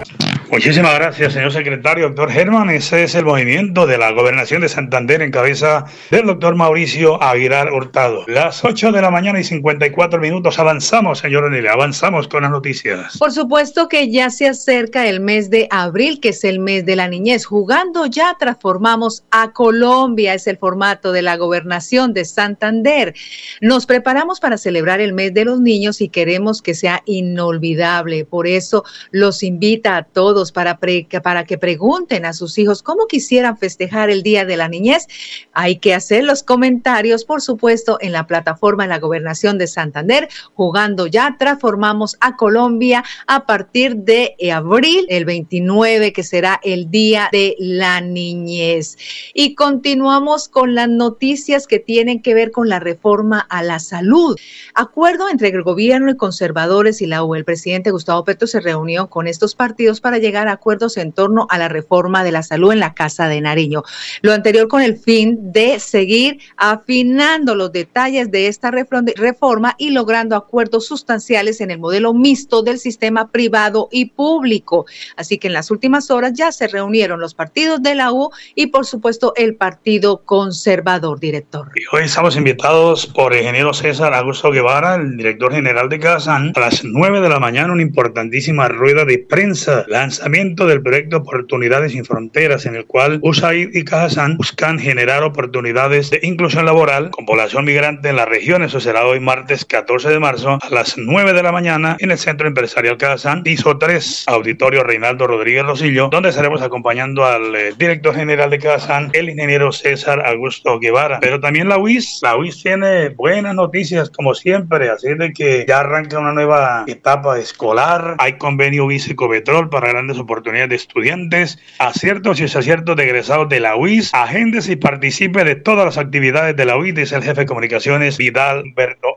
Muchísimas 0.54 0.94
gracias, 0.94 1.32
señor 1.32 1.52
secretario, 1.52 2.04
doctor 2.04 2.30
Germán. 2.30 2.70
Ese 2.70 3.02
es 3.02 3.16
el 3.16 3.24
movimiento 3.24 3.88
de 3.88 3.98
la 3.98 4.12
gobernación 4.12 4.62
de 4.62 4.68
Santander 4.68 5.20
en 5.20 5.32
cabeza 5.32 5.84
del 6.12 6.26
doctor 6.26 6.54
Mauricio 6.54 7.20
Aguilar 7.20 7.72
Hurtado. 7.72 8.22
Las 8.28 8.64
8 8.64 8.92
de 8.92 9.02
la 9.02 9.10
mañana 9.10 9.40
y 9.40 9.42
54 9.42 10.20
minutos. 10.20 10.56
Avanzamos, 10.60 11.18
señor 11.18 11.42
O'Neill, 11.42 11.66
avanzamos 11.66 12.28
con 12.28 12.42
las 12.42 12.52
noticias. 12.52 13.18
Por 13.18 13.32
supuesto 13.32 13.88
que 13.88 14.12
ya 14.12 14.30
se 14.30 14.46
acerca 14.46 15.08
el 15.08 15.18
mes 15.18 15.50
de 15.50 15.66
abril, 15.72 16.20
que 16.20 16.28
es 16.28 16.44
el 16.44 16.60
mes 16.60 16.86
de 16.86 16.94
la 16.94 17.08
niñez. 17.08 17.46
Jugando 17.46 18.06
ya 18.06 18.36
transformamos 18.38 19.24
a 19.32 19.50
Colombia, 19.50 20.34
es 20.34 20.46
el 20.46 20.56
formato 20.56 21.10
de 21.10 21.22
la 21.22 21.36
gobernación 21.36 22.14
de 22.14 22.24
Santander. 22.24 23.12
Nos 23.60 23.86
preparamos 23.86 24.38
para 24.38 24.56
celebrar 24.56 25.00
el 25.00 25.14
mes 25.14 25.34
de 25.34 25.46
los 25.46 25.58
niños 25.58 26.00
y 26.00 26.10
queremos 26.10 26.62
que 26.62 26.74
sea 26.74 27.02
inolvidable. 27.06 28.24
Por 28.24 28.46
eso 28.46 28.84
los 29.10 29.42
invita 29.42 29.96
a 29.96 30.04
todos 30.04 30.43
para, 30.52 30.78
para 31.22 31.44
que 31.44 31.58
pregunten 31.58 32.24
a 32.24 32.32
sus 32.32 32.58
hijos 32.58 32.82
cómo 32.82 33.06
quisieran 33.06 33.56
festejar 33.56 34.10
el 34.10 34.22
Día 34.22 34.44
de 34.44 34.56
la 34.56 34.68
Niñez. 34.68 35.06
Hay 35.52 35.76
que 35.76 35.94
hacer 35.94 36.24
los 36.24 36.42
comentarios, 36.42 37.24
por 37.24 37.42
supuesto, 37.42 37.98
en 38.00 38.12
la 38.12 38.26
plataforma 38.26 38.84
de 38.84 38.90
la 38.90 38.98
Gobernación 38.98 39.58
de 39.58 39.66
Santander. 39.66 40.28
Jugando 40.54 41.06
ya, 41.06 41.36
transformamos 41.38 42.16
a 42.20 42.36
Colombia 42.36 43.04
a 43.26 43.46
partir 43.46 43.96
de 43.96 44.36
abril, 44.52 45.06
el 45.08 45.24
29, 45.24 46.12
que 46.12 46.22
será 46.22 46.60
el 46.62 46.90
Día 46.90 47.28
de 47.32 47.56
la 47.58 48.00
Niñez. 48.00 48.96
Y 49.34 49.54
continuamos 49.54 50.48
con 50.48 50.74
las 50.74 50.88
noticias 50.88 51.66
que 51.66 51.78
tienen 51.78 52.22
que 52.22 52.34
ver 52.34 52.50
con 52.50 52.68
la 52.68 52.80
reforma 52.80 53.40
a 53.40 53.62
la 53.62 53.78
salud. 53.78 54.36
Acuerdo 54.74 55.28
entre 55.28 55.48
el 55.48 55.62
gobierno 55.62 56.10
y 56.10 56.16
conservadores 56.16 57.00
y 57.00 57.06
la 57.06 57.24
U. 57.24 57.34
El 57.34 57.44
presidente 57.44 57.90
Gustavo 57.90 58.24
Petro 58.24 58.46
se 58.46 58.60
reunió 58.60 59.08
con 59.08 59.26
estos 59.26 59.54
partidos 59.54 60.00
para 60.00 60.18
llegar 60.18 60.33
acuerdos 60.36 60.96
en 60.96 61.12
torno 61.12 61.46
a 61.50 61.58
la 61.58 61.68
reforma 61.68 62.24
de 62.24 62.32
la 62.32 62.42
salud 62.42 62.72
en 62.72 62.80
la 62.80 62.94
Casa 62.94 63.28
de 63.28 63.40
Nariño. 63.40 63.82
Lo 64.22 64.32
anterior 64.32 64.68
con 64.68 64.82
el 64.82 64.96
fin 64.96 65.52
de 65.52 65.78
seguir 65.80 66.40
afinando 66.56 67.54
los 67.54 67.72
detalles 67.72 68.30
de 68.30 68.48
esta 68.48 68.70
reforma 68.70 69.74
y 69.78 69.90
logrando 69.90 70.36
acuerdos 70.36 70.86
sustanciales 70.86 71.60
en 71.60 71.70
el 71.70 71.78
modelo 71.78 72.12
mixto 72.14 72.62
del 72.62 72.78
sistema 72.78 73.30
privado 73.30 73.88
y 73.90 74.06
público. 74.06 74.86
Así 75.16 75.38
que 75.38 75.48
en 75.48 75.54
las 75.54 75.70
últimas 75.70 76.10
horas 76.10 76.32
ya 76.34 76.52
se 76.52 76.68
reunieron 76.68 77.20
los 77.20 77.34
partidos 77.34 77.82
de 77.82 77.94
la 77.94 78.12
U 78.12 78.30
y 78.54 78.68
por 78.68 78.86
supuesto 78.86 79.32
el 79.36 79.56
Partido 79.56 80.22
Conservador, 80.24 81.20
director. 81.20 81.70
Hoy 81.92 82.02
estamos 82.04 82.36
invitados 82.36 83.06
por 83.06 83.32
el 83.32 83.40
ingeniero 83.40 83.72
César 83.72 84.14
Augusto 84.14 84.50
Guevara, 84.50 84.96
el 84.96 85.16
director 85.16 85.52
general 85.52 85.88
de 85.88 85.98
CASAN, 85.98 86.52
a 86.54 86.60
las 86.60 86.84
nueve 86.84 87.20
de 87.20 87.28
la 87.28 87.40
mañana 87.40 87.72
una 87.72 87.82
importantísima 87.82 88.68
rueda 88.68 89.04
de 89.04 89.18
prensa. 89.18 89.84
Lanza 89.88 90.13
lanzamiento 90.14 90.68
del 90.68 90.80
proyecto 90.80 91.16
Oportunidades 91.16 91.90
sin 91.90 92.04
Fronteras, 92.04 92.66
en 92.66 92.76
el 92.76 92.86
cual 92.86 93.18
USAID 93.22 93.74
y 93.74 93.84
Cajazán 93.84 94.36
buscan 94.36 94.78
generar 94.78 95.24
oportunidades 95.24 96.10
de 96.10 96.20
inclusión 96.22 96.66
laboral 96.66 97.10
con 97.10 97.26
población 97.26 97.64
migrante 97.64 98.10
en 98.10 98.16
la 98.16 98.24
región. 98.24 98.62
Eso 98.62 98.78
será 98.78 99.06
hoy 99.06 99.18
martes 99.18 99.64
14 99.64 100.10
de 100.10 100.20
marzo 100.20 100.58
a 100.62 100.70
las 100.70 100.96
9 100.96 101.32
de 101.32 101.42
la 101.42 101.50
mañana 101.50 101.96
en 101.98 102.12
el 102.12 102.18
Centro 102.18 102.46
Empresarial 102.46 102.96
Cajazán, 102.96 103.42
piso 103.42 103.76
3, 103.76 104.26
Auditorio 104.28 104.84
Reinaldo 104.84 105.26
Rodríguez 105.26 105.64
Rosillo, 105.64 106.10
donde 106.12 106.28
estaremos 106.28 106.62
acompañando 106.62 107.24
al 107.24 107.56
eh, 107.56 107.72
director 107.76 108.14
general 108.14 108.50
de 108.50 108.60
Cajazán, 108.60 109.10
el 109.14 109.30
ingeniero 109.30 109.72
César 109.72 110.24
Augusto 110.24 110.78
Guevara. 110.78 111.18
Pero 111.20 111.40
también 111.40 111.68
la 111.68 111.78
UIS, 111.78 112.20
la 112.22 112.36
UIS 112.36 112.62
tiene 112.62 113.08
buenas 113.08 113.56
noticias 113.56 114.10
como 114.10 114.34
siempre, 114.34 114.90
así 114.90 115.12
de 115.14 115.32
que 115.32 115.64
ya 115.66 115.80
arranca 115.80 116.20
una 116.20 116.32
nueva 116.32 116.84
etapa 116.86 117.36
escolar, 117.40 118.14
hay 118.18 118.34
convenio 118.34 118.84
UIS 118.84 119.10
Ecopetrol 119.10 119.68
para 119.70 119.90
grandes 120.04 120.18
oportunidades 120.18 120.68
de 120.68 120.76
estudiantes, 120.76 121.58
aciertos 121.78 122.38
y 122.38 122.42
desaciertos 122.42 122.96
de 122.96 123.04
egresados 123.04 123.48
de 123.48 123.60
la 123.60 123.76
UIS, 123.76 124.12
agentes 124.12 124.68
y 124.68 124.76
participe 124.76 125.44
de 125.44 125.56
todas 125.56 125.86
las 125.86 125.98
actividades 125.98 126.56
de 126.56 126.64
la 126.64 126.76
UIS, 126.76 126.94
dice 126.94 127.16
el 127.16 127.22
jefe 127.22 127.40
de 127.40 127.46
comunicaciones 127.46 128.18
Vidal 128.18 128.64
Berto 128.76 129.08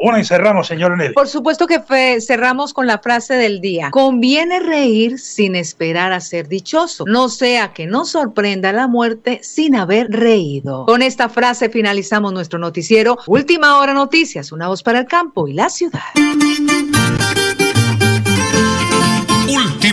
Una 0.00 0.20
y 0.20 0.24
cerramos, 0.24 0.68
señor 0.68 0.96
Nelly. 0.96 1.14
Por 1.14 1.26
supuesto 1.26 1.66
que 1.66 1.80
cerramos 2.20 2.72
con 2.72 2.86
la 2.86 2.98
frase 2.98 3.34
del 3.34 3.60
día. 3.60 3.90
Conviene 3.90 4.60
reír 4.60 5.18
sin 5.18 5.56
esperar 5.56 6.12
a 6.12 6.20
ser 6.20 6.46
dichoso, 6.46 7.04
no 7.06 7.28
sea 7.28 7.72
que 7.72 7.86
nos 7.86 8.10
sorprenda 8.10 8.72
la 8.72 8.86
muerte 8.86 9.40
sin 9.42 9.74
haber 9.74 10.08
reído. 10.10 10.86
Con 10.86 11.02
esta 11.02 11.28
frase 11.28 11.70
finalizamos 11.70 12.32
nuestro 12.32 12.58
noticiero. 12.58 13.18
Última 13.26 13.78
hora 13.78 13.94
noticias, 13.94 14.52
una 14.52 14.68
voz 14.68 14.82
para 14.82 15.00
el 15.00 15.06
campo 15.06 15.48
y 15.48 15.54
la 15.54 15.68
ciudad. 15.68 16.02